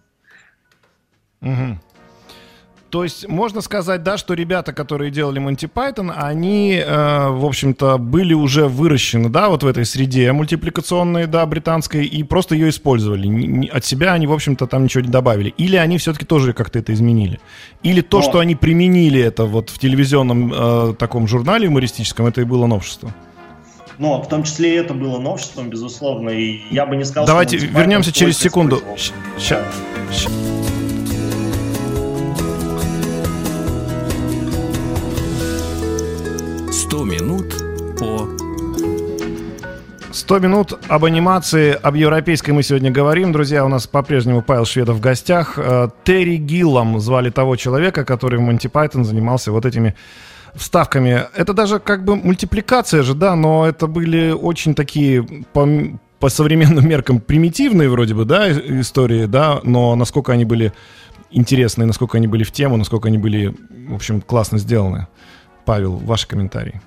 Угу. 1.41 1.79
То 2.95 3.03
есть 3.03 3.27
можно 3.27 3.59
сказать, 3.59 4.03
да, 4.03 4.17
что 4.17 4.35
ребята, 4.35 4.71
которые 4.71 5.11
делали 5.11 5.41
Monty 5.41 5.69
Python, 5.69 6.13
они, 6.15 6.75
э, 6.75 7.27
в 7.29 7.45
общем-то, 7.45 7.97
были 7.97 8.33
уже 8.33 8.67
выращены, 8.67 9.27
да, 9.27 9.49
вот 9.49 9.63
в 9.63 9.67
этой 9.67 9.85
среде 9.85 10.31
мультипликационной, 10.31 11.27
да, 11.27 11.45
британской, 11.45 12.05
и 12.05 12.23
просто 12.23 12.55
ее 12.55 12.69
использовали. 12.69 13.27
Н- 13.27 13.69
от 13.69 13.83
себя 13.83 14.13
они, 14.13 14.27
в 14.27 14.31
общем-то, 14.31 14.65
там 14.65 14.85
ничего 14.85 15.03
не 15.03 15.09
добавили. 15.09 15.53
Или 15.57 15.75
они 15.75 15.97
все-таки 15.97 16.25
тоже 16.25 16.53
как-то 16.53 16.79
это 16.79 16.93
изменили. 16.93 17.41
Или 17.83 17.99
то, 17.99 18.19
Но... 18.19 18.23
что 18.23 18.39
они 18.39 18.55
применили 18.55 19.19
это 19.19 19.43
вот 19.43 19.71
в 19.71 19.77
телевизионном 19.77 20.53
э, 20.53 20.93
таком 20.97 21.27
журнале 21.27 21.65
юмористическом, 21.65 22.27
это 22.27 22.39
и 22.39 22.45
было 22.45 22.65
новшество. 22.65 23.13
Но 23.97 24.21
в 24.21 24.29
том 24.29 24.43
числе 24.43 24.75
и 24.75 24.77
это 24.77 24.93
было 24.93 25.19
новшеством, 25.19 25.69
безусловно, 25.69 26.29
и 26.29 26.61
я 26.71 26.85
бы 26.85 26.95
не 26.95 27.03
сказал, 27.03 27.25
Давайте 27.27 27.57
вернемся 27.57 28.13
через 28.13 28.37
секунду. 28.37 28.81
Сейчас. 29.37 29.65
Минут 37.03 37.53
по 37.99 38.27
100 40.11 40.39
минут 40.39 40.79
об 40.87 41.03
анимации, 41.03 41.77
об 41.81 41.95
европейской 41.95 42.51
мы 42.51 42.63
сегодня 42.63 42.89
говорим. 42.89 43.33
Друзья, 43.33 43.65
у 43.65 43.67
нас 43.67 43.85
по-прежнему 43.85 44.41
Павел 44.41 44.65
Шведов 44.65 44.97
в 44.97 44.99
гостях. 45.01 45.55
Э, 45.57 45.89
Терри 46.05 46.37
Гиллом 46.37 46.99
звали 47.01 47.29
того 47.29 47.57
человека, 47.57 48.05
который 48.05 48.39
в 48.39 48.41
Монти 48.41 48.67
Пайтон 48.67 49.03
занимался 49.03 49.51
вот 49.51 49.65
этими 49.65 49.93
вставками. 50.53 51.23
Это 51.35 51.53
даже 51.53 51.79
как 51.79 52.05
бы 52.05 52.15
мультипликация 52.15 53.03
же, 53.03 53.13
да, 53.13 53.35
но 53.35 53.67
это 53.67 53.87
были 53.87 54.31
очень 54.31 54.73
такие 54.73 55.23
по, 55.51 55.67
по 56.19 56.29
современным 56.29 56.87
меркам 56.87 57.19
примитивные 57.19 57.89
вроде 57.89 58.13
бы, 58.13 58.23
да, 58.23 58.49
истории, 58.51 59.25
да, 59.25 59.59
но 59.63 59.95
насколько 59.95 60.31
они 60.31 60.45
были 60.45 60.71
интересные, 61.29 61.85
насколько 61.85 62.17
они 62.17 62.27
были 62.27 62.43
в 62.43 62.51
тему, 62.51 62.77
насколько 62.77 63.09
они 63.09 63.17
были, 63.17 63.53
в 63.89 63.95
общем, 63.95 64.21
классно 64.21 64.57
сделаны. 64.57 65.07
Павел, 65.65 65.97
ваши 65.97 66.27
комментарии. 66.27 66.81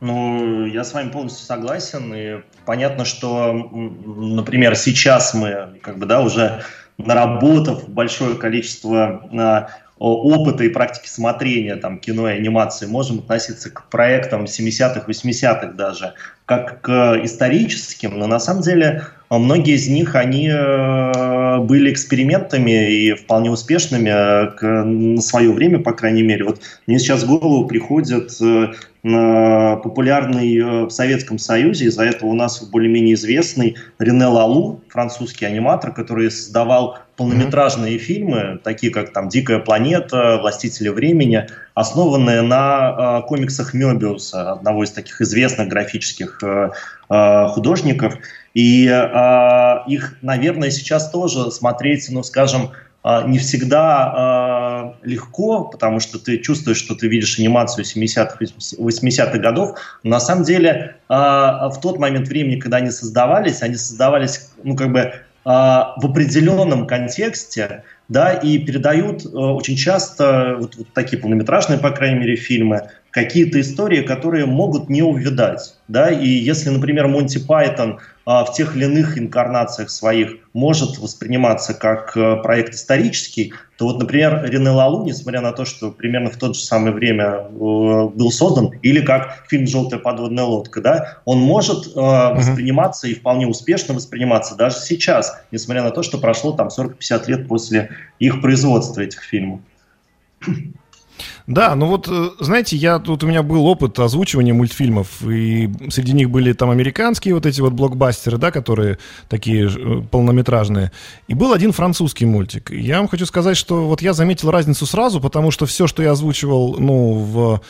Ну, 0.00 0.66
я 0.66 0.84
с 0.84 0.94
вами 0.94 1.10
полностью 1.10 1.44
согласен. 1.44 2.12
И 2.14 2.42
понятно, 2.64 3.04
что, 3.04 3.52
например, 3.52 4.76
сейчас 4.76 5.34
мы, 5.34 5.78
как 5.82 5.98
бы, 5.98 6.06
да, 6.06 6.20
уже 6.20 6.62
наработав 6.98 7.88
большое 7.88 8.36
количество 8.36 9.28
а, 9.32 9.68
опыта 9.98 10.64
и 10.64 10.68
практики 10.68 11.08
смотрения 11.08 11.76
там, 11.76 11.98
кино 11.98 12.28
и 12.28 12.36
анимации, 12.36 12.86
можем 12.86 13.18
относиться 13.18 13.70
к 13.70 13.88
проектам 13.88 14.44
70-х, 14.44 15.04
80-х 15.06 15.72
даже, 15.72 16.14
как 16.44 16.80
к 16.80 17.20
историческим, 17.22 18.18
но 18.18 18.26
на 18.26 18.38
самом 18.38 18.62
деле 18.62 19.04
многие 19.30 19.74
из 19.74 19.88
них, 19.88 20.14
они 20.14 20.48
э, 20.48 20.54
были 21.60 21.92
экспериментами 21.92 22.92
и 22.92 23.14
вполне 23.14 23.50
успешными 23.50 24.08
э, 24.08 24.50
к, 24.56 24.62
на 24.62 25.20
свое 25.20 25.52
время, 25.52 25.80
по 25.80 25.92
крайней 25.92 26.22
мере. 26.22 26.44
Вот 26.44 26.60
мне 26.86 26.98
сейчас 26.98 27.24
в 27.24 27.26
голову 27.26 27.66
приходит 27.66 28.32
э, 28.40 28.68
популярный 29.02 30.86
в 30.86 30.90
Советском 30.90 31.38
Союзе, 31.38 31.86
из-за 31.86 32.04
этого 32.04 32.30
у 32.30 32.34
нас 32.34 32.62
более-менее 32.62 33.14
известный 33.14 33.76
Рене 33.98 34.26
Лалу, 34.26 34.82
французский 34.88 35.46
аниматор, 35.46 35.92
который 35.92 36.30
создавал 36.30 36.98
полнометражные 37.18 37.96
mm-hmm. 37.96 37.98
фильмы, 37.98 38.60
такие 38.62 38.92
как 38.92 39.12
там 39.12 39.28
«Дикая 39.28 39.58
планета», 39.58 40.38
«Властители 40.40 40.88
времени», 40.88 41.46
основанные 41.74 42.42
на 42.42 43.20
э, 43.24 43.26
комиксах 43.26 43.74
Мёбиуса, 43.74 44.52
одного 44.52 44.84
из 44.84 44.92
таких 44.92 45.20
известных 45.20 45.68
графических 45.68 46.38
э, 46.42 46.70
э, 47.10 47.46
художников. 47.48 48.14
И 48.58 48.88
э, 48.88 49.78
их, 49.86 50.16
наверное, 50.20 50.70
сейчас 50.70 51.12
тоже 51.12 51.52
смотреть, 51.52 52.08
ну, 52.10 52.24
скажем, 52.24 52.72
э, 53.04 53.22
не 53.28 53.38
всегда 53.38 54.96
э, 55.04 55.06
легко, 55.08 55.62
потому 55.62 56.00
что 56.00 56.18
ты 56.18 56.38
чувствуешь, 56.38 56.78
что 56.78 56.96
ты 56.96 57.06
видишь 57.06 57.38
анимацию 57.38 57.84
70-х, 57.84 58.36
80-х 58.40 59.38
годов. 59.38 59.78
Но 60.02 60.10
на 60.10 60.18
самом 60.18 60.42
деле 60.42 60.96
э, 61.08 61.14
в 61.14 61.78
тот 61.80 62.00
момент 62.00 62.26
времени, 62.26 62.58
когда 62.58 62.78
они 62.78 62.90
создавались, 62.90 63.62
они 63.62 63.76
создавались, 63.76 64.50
ну, 64.64 64.74
как 64.74 64.90
бы 64.90 65.12
а, 65.50 65.94
в 65.96 66.04
определенном 66.04 66.86
контексте, 66.86 67.84
да, 68.08 68.32
и 68.32 68.58
передают 68.58 69.24
э, 69.24 69.28
очень 69.28 69.76
часто 69.76 70.56
вот, 70.58 70.76
вот 70.76 70.86
такие 70.94 71.20
полнометражные, 71.20 71.78
по 71.78 71.90
крайней 71.90 72.18
мере, 72.18 72.36
фильмы, 72.36 72.88
какие-то 73.10 73.60
истории, 73.60 74.02
которые 74.02 74.46
могут 74.46 74.88
не 74.88 75.02
увидать. 75.02 75.76
Да? 75.88 76.10
И 76.10 76.28
если, 76.28 76.70
например, 76.70 77.08
Монти 77.08 77.38
Пайтон 77.38 78.00
а, 78.26 78.44
в 78.44 78.52
тех 78.52 78.76
или 78.76 78.84
иных 78.84 79.18
инкарнациях 79.18 79.88
своих 79.88 80.36
может 80.52 80.98
восприниматься 80.98 81.72
как 81.72 82.14
а, 82.16 82.36
проект 82.36 82.74
исторический, 82.74 83.54
то 83.78 83.86
вот, 83.86 83.98
например, 83.98 84.44
Рене 84.44 84.70
Лалу, 84.70 85.06
несмотря 85.06 85.40
на 85.40 85.52
то, 85.52 85.64
что 85.64 85.90
примерно 85.90 86.30
в 86.30 86.36
то 86.36 86.52
же 86.52 86.60
самое 86.60 86.92
время 86.92 87.24
э, 87.24 87.48
был 87.54 88.30
создан, 88.30 88.72
или 88.82 89.00
как 89.00 89.44
фильм 89.48 89.66
«Желтая 89.66 90.00
подводная 90.00 90.44
лодка», 90.44 90.80
да, 90.80 91.18
он 91.24 91.38
может 91.38 91.86
э, 91.86 91.90
восприниматься 91.94 93.06
и 93.06 93.14
вполне 93.14 93.46
успешно 93.46 93.94
восприниматься 93.94 94.56
даже 94.56 94.78
сейчас, 94.80 95.40
несмотря 95.52 95.84
на 95.84 95.92
то, 95.92 96.02
что 96.02 96.18
прошло 96.18 96.52
там 96.52 96.68
40-50 96.68 97.28
лет 97.28 97.48
после 97.48 97.90
их 98.18 98.40
производства, 98.40 99.00
этих 99.00 99.22
фильмов. 99.22 99.60
Да, 101.48 101.74
ну 101.74 101.86
вот, 101.86 102.08
э, 102.10 102.30
знаете, 102.40 102.76
я 102.76 102.98
тут 102.98 103.24
у 103.24 103.26
меня 103.26 103.42
был 103.42 103.64
опыт 103.66 103.98
озвучивания 103.98 104.52
мультфильмов, 104.52 105.22
и 105.22 105.70
среди 105.88 106.12
них 106.12 106.28
были 106.28 106.52
там 106.52 106.68
американские 106.68 107.32
вот 107.32 107.46
эти 107.46 107.62
вот 107.62 107.72
блокбастеры, 107.72 108.36
да, 108.36 108.50
которые 108.50 108.98
такие 109.30 109.66
э, 109.66 110.02
полнометражные, 110.10 110.92
и 111.26 111.32
был 111.32 111.54
один 111.54 111.72
французский 111.72 112.26
мультик. 112.26 112.70
Я 112.70 112.98
вам 112.98 113.08
хочу 113.08 113.24
сказать, 113.24 113.56
что 113.56 113.88
вот 113.88 114.02
я 114.02 114.12
заметил 114.12 114.50
разницу 114.50 114.84
сразу, 114.84 115.22
потому 115.22 115.50
что 115.50 115.64
все, 115.64 115.86
что 115.86 116.02
я 116.02 116.10
озвучивал, 116.10 116.76
ну, 116.78 117.14
в 117.14 117.62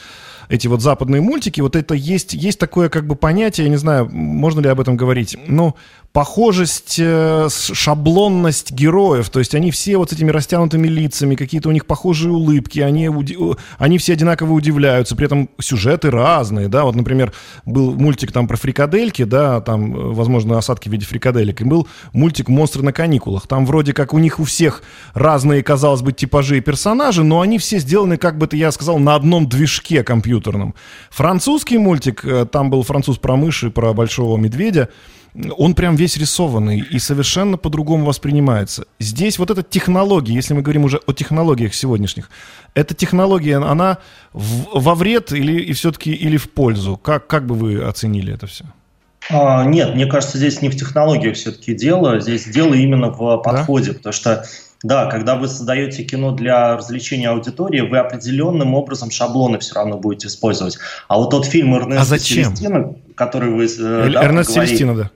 эти 0.49 0.67
вот 0.67 0.81
западные 0.81 1.21
мультики, 1.21 1.61
вот 1.61 1.77
это 1.77 1.95
есть, 1.95 2.35
есть 2.35 2.59
такое 2.59 2.89
как 2.89 3.07
бы 3.07 3.15
понятие, 3.15 3.67
я 3.67 3.71
не 3.71 3.77
знаю, 3.77 4.09
можно 4.11 4.61
ли 4.61 4.69
об 4.69 4.81
этом 4.81 4.97
говорить, 4.97 5.37
но 5.47 5.77
похожесть, 6.13 6.97
э, 6.99 7.49
шаблонность 7.51 8.73
героев, 8.73 9.29
то 9.29 9.39
есть 9.39 9.55
они 9.55 9.71
все 9.71 9.99
вот 9.99 10.11
с 10.11 10.13
этими 10.15 10.31
растянутыми 10.31 10.89
лицами, 10.89 11.37
какие-то 11.37 11.69
у 11.69 11.73
них 11.73 11.87
похожие 11.87 12.33
улыбки, 12.33 12.81
они, 12.81 13.09
они 13.79 13.99
все 13.99 14.15
одинаково 14.15 14.53
удивляются, 14.53 15.17
при 15.17 15.27
этом 15.27 15.51
сюжеты 15.61 16.11
разные, 16.11 16.69
да, 16.69 16.85
вот, 16.85 16.95
например, 16.95 17.33
был 17.65 17.95
мультик 17.95 18.33
там 18.33 18.49
про 18.49 18.57
фрикадельки, 18.57 19.25
да, 19.25 19.61
там, 19.61 19.95
э, 19.95 20.13
возможно, 20.15 20.59
осадки 20.59 20.89
в 20.89 20.93
виде 20.93 21.05
фрикаделек, 21.05 21.61
и 21.61 21.65
был 21.65 21.89
мультик 22.13 22.49
«Монстры 22.49 22.83
на 22.83 22.93
каникулах», 22.93 23.47
там 23.47 23.67
вроде 23.67 23.93
как 23.93 24.15
у 24.15 24.19
них 24.19 24.41
у 24.41 24.45
всех 24.45 24.83
разные, 25.15 25.63
казалось 25.63 26.03
бы, 26.03 26.13
типажи 26.13 26.59
и 26.59 26.61
персонажи, 26.61 27.23
но 27.23 27.41
они 27.41 27.59
все 27.59 27.79
сделаны, 27.79 28.17
как 28.17 28.39
бы 28.39 28.47
это 28.47 28.57
я 28.57 28.73
сказал, 28.73 28.99
на 28.99 29.15
одном 29.15 29.49
движке 29.49 30.03
компьютерном. 30.03 30.75
Французский 31.11 31.79
мультик, 31.79 32.25
э, 32.25 32.47
там 32.47 32.71
был 32.71 32.83
француз 32.83 33.19
про 33.19 33.37
мыши, 33.37 33.71
про 33.71 33.93
большого 33.93 34.37
медведя, 34.37 34.89
он 35.57 35.75
прям 35.75 35.97
весь 35.97 36.17
рисованный 36.17 36.81
и 36.81 36.99
совершенно 36.99 37.57
по-другому 37.57 38.07
воспринимается. 38.07 38.87
Здесь 38.99 39.39
вот 39.39 39.51
эта 39.51 39.63
технология, 39.63 40.35
если 40.35 40.55
мы 40.55 40.63
говорим 40.63 40.85
уже 40.85 41.01
о 41.07 41.13
технологиях 41.13 41.75
сегодняшних, 41.75 42.31
эта 42.75 42.95
технология, 42.95 43.57
она 43.57 43.99
в, 44.33 44.81
во 44.81 44.95
вред 44.95 45.33
или 45.33 45.61
и 45.61 45.73
все-таки 45.73 46.13
или 46.13 46.37
в 46.37 46.51
пользу? 46.51 46.97
Как, 46.97 47.27
как 47.27 47.47
бы 47.47 47.55
вы 47.55 47.83
оценили 47.83 48.35
это 48.35 48.47
все? 48.47 48.65
А, 49.31 49.65
нет, 49.65 49.95
мне 49.95 50.07
кажется, 50.07 50.39
здесь 50.39 50.63
не 50.63 50.71
в 50.71 50.77
технологиях 50.77 51.37
все-таки 51.37 51.75
дело, 51.75 52.21
здесь 52.21 52.47
дело 52.47 52.75
именно 52.75 53.11
в 53.11 53.39
подходе, 53.39 53.93
да? 53.93 53.97
потому 53.99 54.13
что 54.13 54.45
да, 54.85 55.07
когда 55.07 55.35
вы 55.35 55.49
создаете 55.49 56.05
кино 56.05 56.31
для 56.31 56.77
развлечения 56.77 57.29
аудитории, 57.31 57.81
вы 57.81 57.99
определенным 57.99 58.75
образом 58.75 59.11
шаблоны 59.11 59.59
все 59.59 59.75
равно 59.75 59.99
будете 59.99 60.29
использовать. 60.29 60.79
А 61.09 61.19
вот 61.19 61.31
тот 61.31 61.47
фильм 61.47 61.75
Эрнеста 61.75 62.03
а 62.03 62.05
зачем? 62.05 62.57
Селестина, 62.57 62.95
который 63.17 63.51
вы... 63.51 63.65
Э, 63.65 64.11
да, 64.13 64.25
Эрнест 64.25 64.53
Селестина, 64.53 64.95
да. 64.95 65.11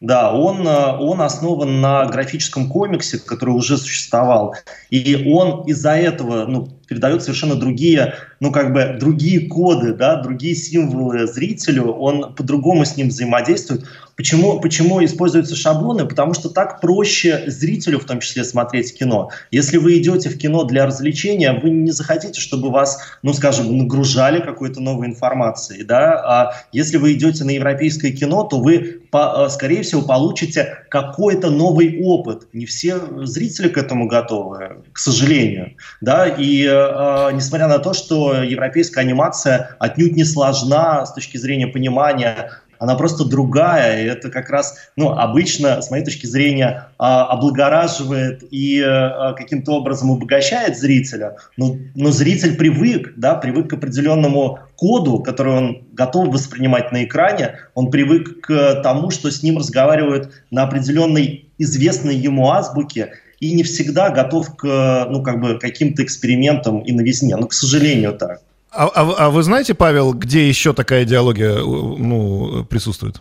Да, 0.00 0.32
он, 0.32 0.66
э, 0.66 0.96
он 0.98 1.20
основан 1.20 1.80
на 1.80 2.06
графическом 2.06 2.68
комиксе, 2.68 3.18
который 3.18 3.50
уже 3.50 3.76
существовал. 3.76 4.54
И 4.90 5.28
он 5.28 5.64
из-за 5.66 5.96
этого 5.96 6.46
ну, 6.46 6.68
передает 6.86 7.22
совершенно 7.22 7.56
другие, 7.56 8.14
ну 8.38 8.52
как 8.52 8.72
бы 8.72 8.96
другие 9.00 9.48
коды, 9.48 9.92
да, 9.92 10.22
другие 10.22 10.54
символы 10.54 11.26
зрителю. 11.26 11.92
Он 11.92 12.32
по-другому 12.32 12.84
с 12.84 12.96
ним 12.96 13.08
взаимодействует. 13.08 13.86
Почему, 14.18 14.58
почему 14.58 15.04
используются 15.04 15.54
шаблоны? 15.54 16.04
Потому 16.04 16.34
что 16.34 16.48
так 16.48 16.80
проще 16.80 17.44
зрителю 17.46 18.00
в 18.00 18.04
том 18.04 18.18
числе 18.18 18.42
смотреть 18.42 18.98
кино. 18.98 19.30
Если 19.52 19.76
вы 19.76 19.98
идете 19.98 20.28
в 20.28 20.36
кино 20.36 20.64
для 20.64 20.86
развлечения, 20.86 21.52
вы 21.52 21.70
не 21.70 21.92
захотите, 21.92 22.40
чтобы 22.40 22.70
вас, 22.72 22.98
ну 23.22 23.32
скажем, 23.32 23.78
нагружали 23.78 24.40
какой-то 24.40 24.80
новой 24.80 25.06
информацией. 25.06 25.84
Да? 25.84 26.14
А 26.14 26.52
если 26.72 26.96
вы 26.96 27.12
идете 27.12 27.44
на 27.44 27.50
европейское 27.50 28.10
кино, 28.10 28.42
то 28.42 28.58
вы, 28.58 29.02
э, 29.12 29.48
скорее 29.50 29.82
всего, 29.82 30.02
получите 30.02 30.78
какой-то 30.90 31.50
новый 31.50 32.02
опыт. 32.02 32.48
Не 32.52 32.66
все 32.66 32.98
зрители 33.24 33.68
к 33.68 33.78
этому 33.78 34.08
готовы, 34.08 34.82
к 34.92 34.98
сожалению. 34.98 35.76
Да? 36.00 36.26
И 36.26 36.64
э, 36.64 37.30
несмотря 37.34 37.68
на 37.68 37.78
то, 37.78 37.92
что 37.94 38.42
европейская 38.42 39.02
анимация 39.02 39.76
отнюдь 39.78 40.16
не 40.16 40.24
сложна 40.24 41.06
с 41.06 41.14
точки 41.14 41.36
зрения 41.36 41.68
понимания 41.68 42.50
она 42.78 42.94
просто 42.94 43.24
другая, 43.24 44.02
и 44.02 44.06
это 44.06 44.30
как 44.30 44.50
раз, 44.50 44.76
ну, 44.96 45.10
обычно, 45.10 45.80
с 45.80 45.90
моей 45.90 46.04
точки 46.04 46.26
зрения, 46.26 46.88
а, 46.98 47.26
облагораживает 47.26 48.44
и 48.50 48.80
а, 48.80 49.32
каким-то 49.34 49.72
образом 49.72 50.12
обогащает 50.12 50.78
зрителя, 50.78 51.36
но, 51.56 51.76
но 51.94 52.10
зритель 52.10 52.56
привык, 52.56 53.14
да, 53.16 53.34
привык 53.34 53.70
к 53.70 53.72
определенному 53.74 54.58
коду, 54.76 55.20
который 55.20 55.54
он 55.54 55.82
готов 55.92 56.28
воспринимать 56.28 56.92
на 56.92 57.04
экране, 57.04 57.56
он 57.74 57.90
привык 57.90 58.40
к 58.42 58.82
тому, 58.82 59.10
что 59.10 59.30
с 59.30 59.42
ним 59.42 59.58
разговаривают 59.58 60.30
на 60.50 60.62
определенной 60.62 61.50
известной 61.58 62.16
ему 62.16 62.50
азбуке, 62.50 63.12
и 63.40 63.52
не 63.52 63.62
всегда 63.62 64.10
готов 64.10 64.56
к 64.56 65.06
ну, 65.10 65.22
как 65.22 65.40
бы, 65.40 65.58
каким-то 65.58 66.02
экспериментам 66.02 66.80
и 66.80 66.92
новизне. 66.92 67.36
Ну, 67.36 67.46
к 67.46 67.52
сожалению, 67.52 68.14
так. 68.14 68.40
А, 68.78 68.86
а, 68.94 69.26
а 69.26 69.30
вы 69.30 69.42
знаете, 69.42 69.74
Павел, 69.74 70.14
где 70.14 70.48
еще 70.48 70.72
такая 70.72 71.02
идеология 71.02 71.56
ну, 71.56 72.64
присутствует? 72.70 73.20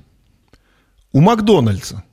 У 1.13 1.19
Макдональдса. 1.19 2.03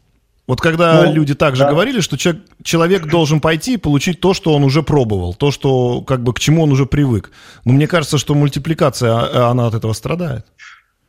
Вот 0.47 0.63
когда 0.63 1.03
ну, 1.03 1.13
люди 1.13 1.35
также 1.35 1.65
да. 1.65 1.71
говорили, 1.71 2.01
что 2.01 2.17
человек, 2.17 2.43
человек 2.63 3.07
должен 3.07 3.41
пойти 3.41 3.75
и 3.75 3.77
получить 3.77 4.21
то, 4.21 4.33
что 4.33 4.55
он 4.55 4.65
уже 4.65 4.83
пробовал, 4.83 5.35
то, 5.35 5.51
что 5.51 6.01
как 6.01 6.23
бы 6.23 6.33
к 6.33 6.41
чему 6.41 6.63
он 6.63 6.73
уже 6.73 6.87
привык. 6.87 7.33
Но 7.67 7.75
мне 7.75 7.87
кажется, 7.87 8.17
что 8.17 8.35
мультипликация, 8.35 9.13
а, 9.13 9.51
она 9.51 9.67
от 9.67 9.75
этого 9.75 9.93
страдает. 9.93 10.47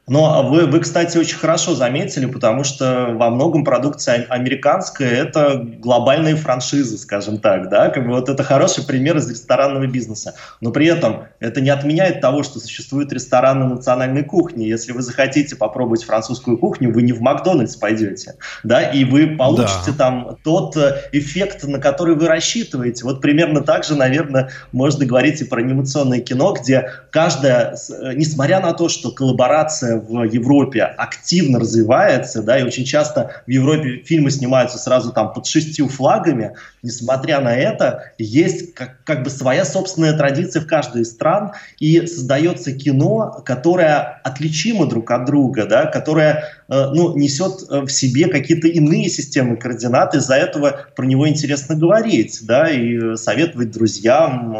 Но 0.07 0.47
вы, 0.47 0.67
вы, 0.67 0.81
кстати, 0.81 1.17
очень 1.17 1.37
хорошо 1.37 1.73
заметили, 1.73 2.27
потому 2.27 2.63
что 2.63 3.09
во 3.13 3.31
многом 3.31 3.63
продукция 3.63 4.25
американская– 4.29 5.09
это 5.09 5.57
глобальные 5.79 6.35
франшизы, 6.35 6.97
скажем 6.97 7.39
так, 7.39 7.69
да, 7.69 7.89
как 7.89 8.05
бы 8.05 8.13
вот 8.13 8.29
это 8.29 8.43
хороший 8.43 8.85
пример 8.85 9.17
из 9.17 9.29
ресторанного 9.29 9.87
бизнеса. 9.87 10.35
Но 10.61 10.71
при 10.71 10.85
этом 10.85 11.23
это 11.39 11.59
не 11.59 11.71
отменяет 11.71 12.21
того, 12.21 12.43
что 12.43 12.59
существуют 12.59 13.11
рестораны 13.13 13.65
национальной 13.65 14.23
кухни. 14.23 14.65
Если 14.65 14.91
вы 14.91 15.01
захотите 15.01 15.55
попробовать 15.55 16.03
французскую 16.03 16.59
кухню, 16.59 16.93
вы 16.93 17.01
не 17.01 17.11
в 17.11 17.21
Макдональдс 17.21 17.75
пойдете, 17.75 18.35
да, 18.63 18.83
и 18.83 19.05
вы 19.05 19.35
получите 19.35 19.91
да. 19.91 19.97
там 19.97 20.37
тот 20.43 20.77
э, 20.77 21.01
эффект, 21.13 21.63
на 21.63 21.79
который 21.79 22.15
вы 22.15 22.27
рассчитываете. 22.27 23.05
Вот 23.05 23.21
примерно 23.21 23.61
так 23.61 23.83
же, 23.83 23.95
наверное, 23.95 24.51
можно 24.71 25.05
говорить 25.05 25.41
и 25.41 25.45
про 25.45 25.61
анимационное 25.61 26.19
кино, 26.19 26.53
где 26.53 26.91
каждая, 27.09 27.73
э, 27.73 28.13
несмотря 28.13 28.59
на 28.59 28.73
то, 28.73 28.87
что 28.87 29.09
коллаборация 29.09 29.94
в 29.99 30.23
Европе 30.23 30.83
активно 30.83 31.59
развивается, 31.59 32.41
да, 32.41 32.59
и 32.59 32.63
очень 32.63 32.85
часто 32.85 33.41
в 33.45 33.49
Европе 33.49 34.03
фильмы 34.05 34.31
снимаются 34.31 34.77
сразу 34.77 35.11
там 35.11 35.33
под 35.33 35.45
шестью 35.45 35.87
флагами, 35.87 36.55
несмотря 36.83 37.39
на 37.39 37.55
это, 37.55 38.11
есть 38.17 38.73
как, 38.73 39.03
как 39.03 39.23
бы 39.23 39.29
своя 39.29 39.65
собственная 39.65 40.17
традиция 40.17 40.61
в 40.61 40.67
каждой 40.67 41.01
из 41.01 41.11
стран, 41.11 41.51
и 41.79 42.05
создается 42.07 42.71
кино, 42.71 43.41
которое 43.45 44.21
отличимо 44.23 44.85
друг 44.85 45.11
от 45.11 45.25
друга, 45.25 45.65
да, 45.65 45.85
которое 45.85 46.45
э, 46.67 46.89
ну, 46.93 47.15
несет 47.15 47.63
э, 47.69 47.81
в 47.81 47.89
себе 47.89 48.27
какие-то 48.27 48.67
иные 48.67 49.09
системы 49.09 49.57
координат, 49.57 50.15
из-за 50.15 50.35
этого 50.35 50.85
про 50.95 51.05
него 51.05 51.27
интересно 51.27 51.75
говорить, 51.75 52.39
да, 52.43 52.69
и 52.69 53.15
советовать 53.15 53.71
друзьям 53.71 54.55
э, 54.55 54.59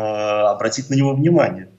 обратить 0.49 0.89
на 0.89 0.95
него 0.95 1.13
внимание. 1.13 1.69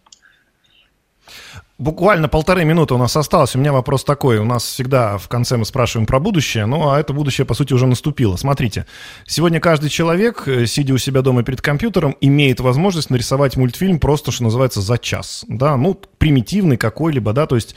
Буквально 1.79 2.29
полторы 2.29 2.65
минуты 2.65 2.95
у 2.95 2.99
нас 2.99 3.15
осталось. 3.19 3.55
У 3.55 3.59
меня 3.59 3.71
вопрос 3.71 4.03
такой. 4.03 4.39
У 4.39 4.45
нас 4.45 4.65
всегда 4.65 5.19
в 5.19 5.29
конце 5.29 5.59
мы 5.59 5.67
спрашиваем 5.67 6.07
про 6.07 6.19
будущее, 6.19 6.65
ну 6.65 6.89
а 6.89 6.99
это 6.99 7.13
будущее, 7.13 7.45
по 7.45 7.53
сути, 7.53 7.75
уже 7.75 7.87
наступило. 7.87 8.37
Смотрите, 8.37 8.87
сегодня 9.27 9.61
каждый 9.61 9.91
человек, 9.91 10.49
э, 10.49 10.65
сидя 10.65 10.95
у 10.95 10.99
себя 10.99 11.21
дома 11.21 11.43
перед 11.43 11.61
компьютером, 11.61 12.17
имеет 12.23 12.61
возможность 12.61 13.11
нарисовать 13.11 13.59
мультфильм 13.59 14.01
просто, 14.01 14.33
что 14.33 14.45
называется, 14.45 14.81
за 14.81 14.97
час. 14.97 15.45
Да, 15.49 15.77
ну, 15.77 16.01
примитивный 16.17 16.79
какой-либо, 16.79 17.35
да, 17.35 17.47
то 17.47 17.57
есть 17.57 17.75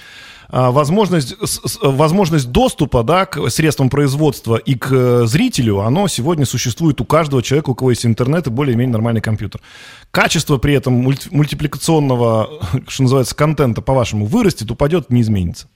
возможность, 0.52 1.36
возможность 1.82 2.52
доступа 2.52 3.04
да, 3.04 3.26
к 3.26 3.50
средствам 3.50 3.90
производства 3.90 4.56
и 4.56 4.76
к 4.76 4.92
э, 4.92 5.26
зрителю, 5.26 5.80
оно 5.80 6.08
сегодня 6.08 6.46
существует 6.46 7.00
у 7.02 7.06
каждого 7.06 7.44
человека, 7.44 7.70
у 7.70 7.76
кого 7.76 7.92
есть 7.92 8.06
интернет 8.06 8.48
и 8.48 8.50
более-менее 8.50 8.94
нормальный 8.94 9.22
компьютер. 9.22 9.62
Качество 10.10 10.58
при 10.58 10.74
этом 10.74 10.94
мульти, 10.94 11.30
мультипликационного, 11.32 12.50
что 12.88 13.04
называется, 13.04 13.36
контента, 13.36 13.82
по-вашему, 13.82 14.26
вырастет, 14.26 14.72
упадет, 14.72 15.12
не 15.12 15.22
изменится? 15.22 15.68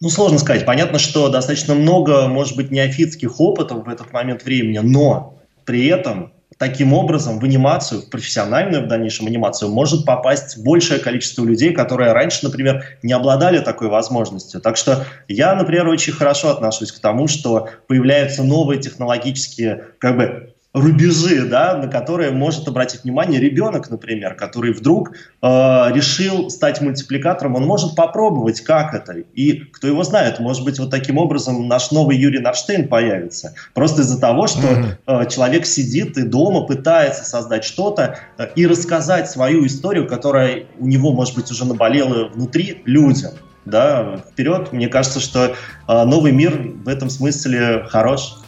Ну, 0.00 0.10
сложно 0.10 0.38
сказать. 0.38 0.64
Понятно, 0.64 0.98
что 0.98 1.28
достаточно 1.28 1.74
много, 1.74 2.28
может 2.28 2.56
быть, 2.56 2.70
неофитских 2.70 3.40
опытов 3.40 3.84
в 3.84 3.88
этот 3.88 4.12
момент 4.12 4.44
времени, 4.44 4.78
но 4.78 5.38
при 5.64 5.86
этом 5.86 6.32
таким 6.58 6.92
образом 6.92 7.38
в 7.38 7.44
анимацию, 7.44 8.02
в 8.02 8.10
профессиональную 8.10 8.84
в 8.84 8.88
дальнейшем 8.88 9.26
анимацию 9.26 9.70
может 9.70 10.04
попасть 10.04 10.58
большее 10.58 10.98
количество 10.98 11.44
людей, 11.44 11.72
которые 11.72 12.12
раньше, 12.12 12.40
например, 12.44 12.84
не 13.02 13.12
обладали 13.12 13.60
такой 13.60 13.88
возможностью. 13.88 14.60
Так 14.60 14.76
что 14.76 15.04
я, 15.28 15.54
например, 15.54 15.88
очень 15.88 16.12
хорошо 16.12 16.50
отношусь 16.50 16.92
к 16.92 16.98
тому, 16.98 17.28
что 17.28 17.68
появляются 17.86 18.42
новые 18.42 18.80
технологические 18.80 19.84
как 19.98 20.16
бы 20.16 20.47
рубежи, 20.74 21.44
да, 21.46 21.76
на 21.76 21.88
которые 21.88 22.30
может 22.30 22.68
обратить 22.68 23.04
внимание 23.04 23.40
ребенок, 23.40 23.88
например, 23.90 24.34
который 24.34 24.72
вдруг 24.72 25.12
э, 25.12 25.46
решил 25.94 26.50
стать 26.50 26.80
мультипликатором, 26.80 27.54
он 27.54 27.64
может 27.64 27.96
попробовать, 27.96 28.60
как 28.60 28.92
это. 28.92 29.14
И 29.34 29.60
кто 29.60 29.86
его 29.86 30.04
знает, 30.04 30.40
может 30.40 30.64
быть, 30.64 30.78
вот 30.78 30.90
таким 30.90 31.16
образом 31.16 31.66
наш 31.68 31.90
новый 31.90 32.18
Юрий 32.18 32.40
Нарштейн 32.40 32.88
появится. 32.88 33.54
Просто 33.72 34.02
из-за 34.02 34.20
того, 34.20 34.46
что 34.46 34.60
э, 35.06 35.26
человек 35.30 35.64
сидит 35.64 36.18
и 36.18 36.22
дома 36.22 36.62
пытается 36.62 37.24
создать 37.24 37.64
что-то 37.64 38.18
э, 38.36 38.48
и 38.54 38.66
рассказать 38.66 39.30
свою 39.30 39.66
историю, 39.66 40.06
которая 40.06 40.64
у 40.78 40.86
него, 40.86 41.12
может 41.12 41.34
быть, 41.34 41.50
уже 41.50 41.64
наболела 41.64 42.28
внутри 42.28 42.82
людям. 42.84 43.32
Да, 43.64 44.22
вперед. 44.32 44.72
Мне 44.72 44.88
кажется, 44.88 45.20
что 45.20 45.54
э, 45.88 46.04
новый 46.04 46.32
мир 46.32 46.58
в 46.84 46.88
этом 46.88 47.10
смысле 47.10 47.84
хорош. 47.88 48.38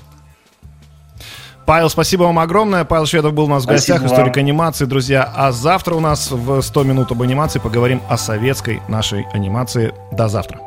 Павел, 1.71 1.89
спасибо 1.89 2.25
вам 2.25 2.41
огромное. 2.41 2.85
Павел 2.85 3.07
Шведов 3.07 3.33
был 3.33 3.45
у 3.45 3.47
нас 3.47 3.63
в 3.63 3.69
гостях, 3.69 3.99
спасибо 3.99 4.13
историк 4.13 4.35
вам. 4.35 4.45
анимации, 4.45 4.87
друзья. 4.87 5.23
А 5.33 5.53
завтра 5.53 5.95
у 5.95 6.01
нас 6.01 6.29
в 6.33 6.61
100 6.63 6.83
минут 6.83 7.13
об 7.13 7.23
анимации 7.23 7.61
поговорим 7.61 8.03
о 8.09 8.19
советской 8.19 8.83
нашей 8.89 9.25
анимации. 9.33 9.95
До 10.11 10.27
завтра. 10.27 10.61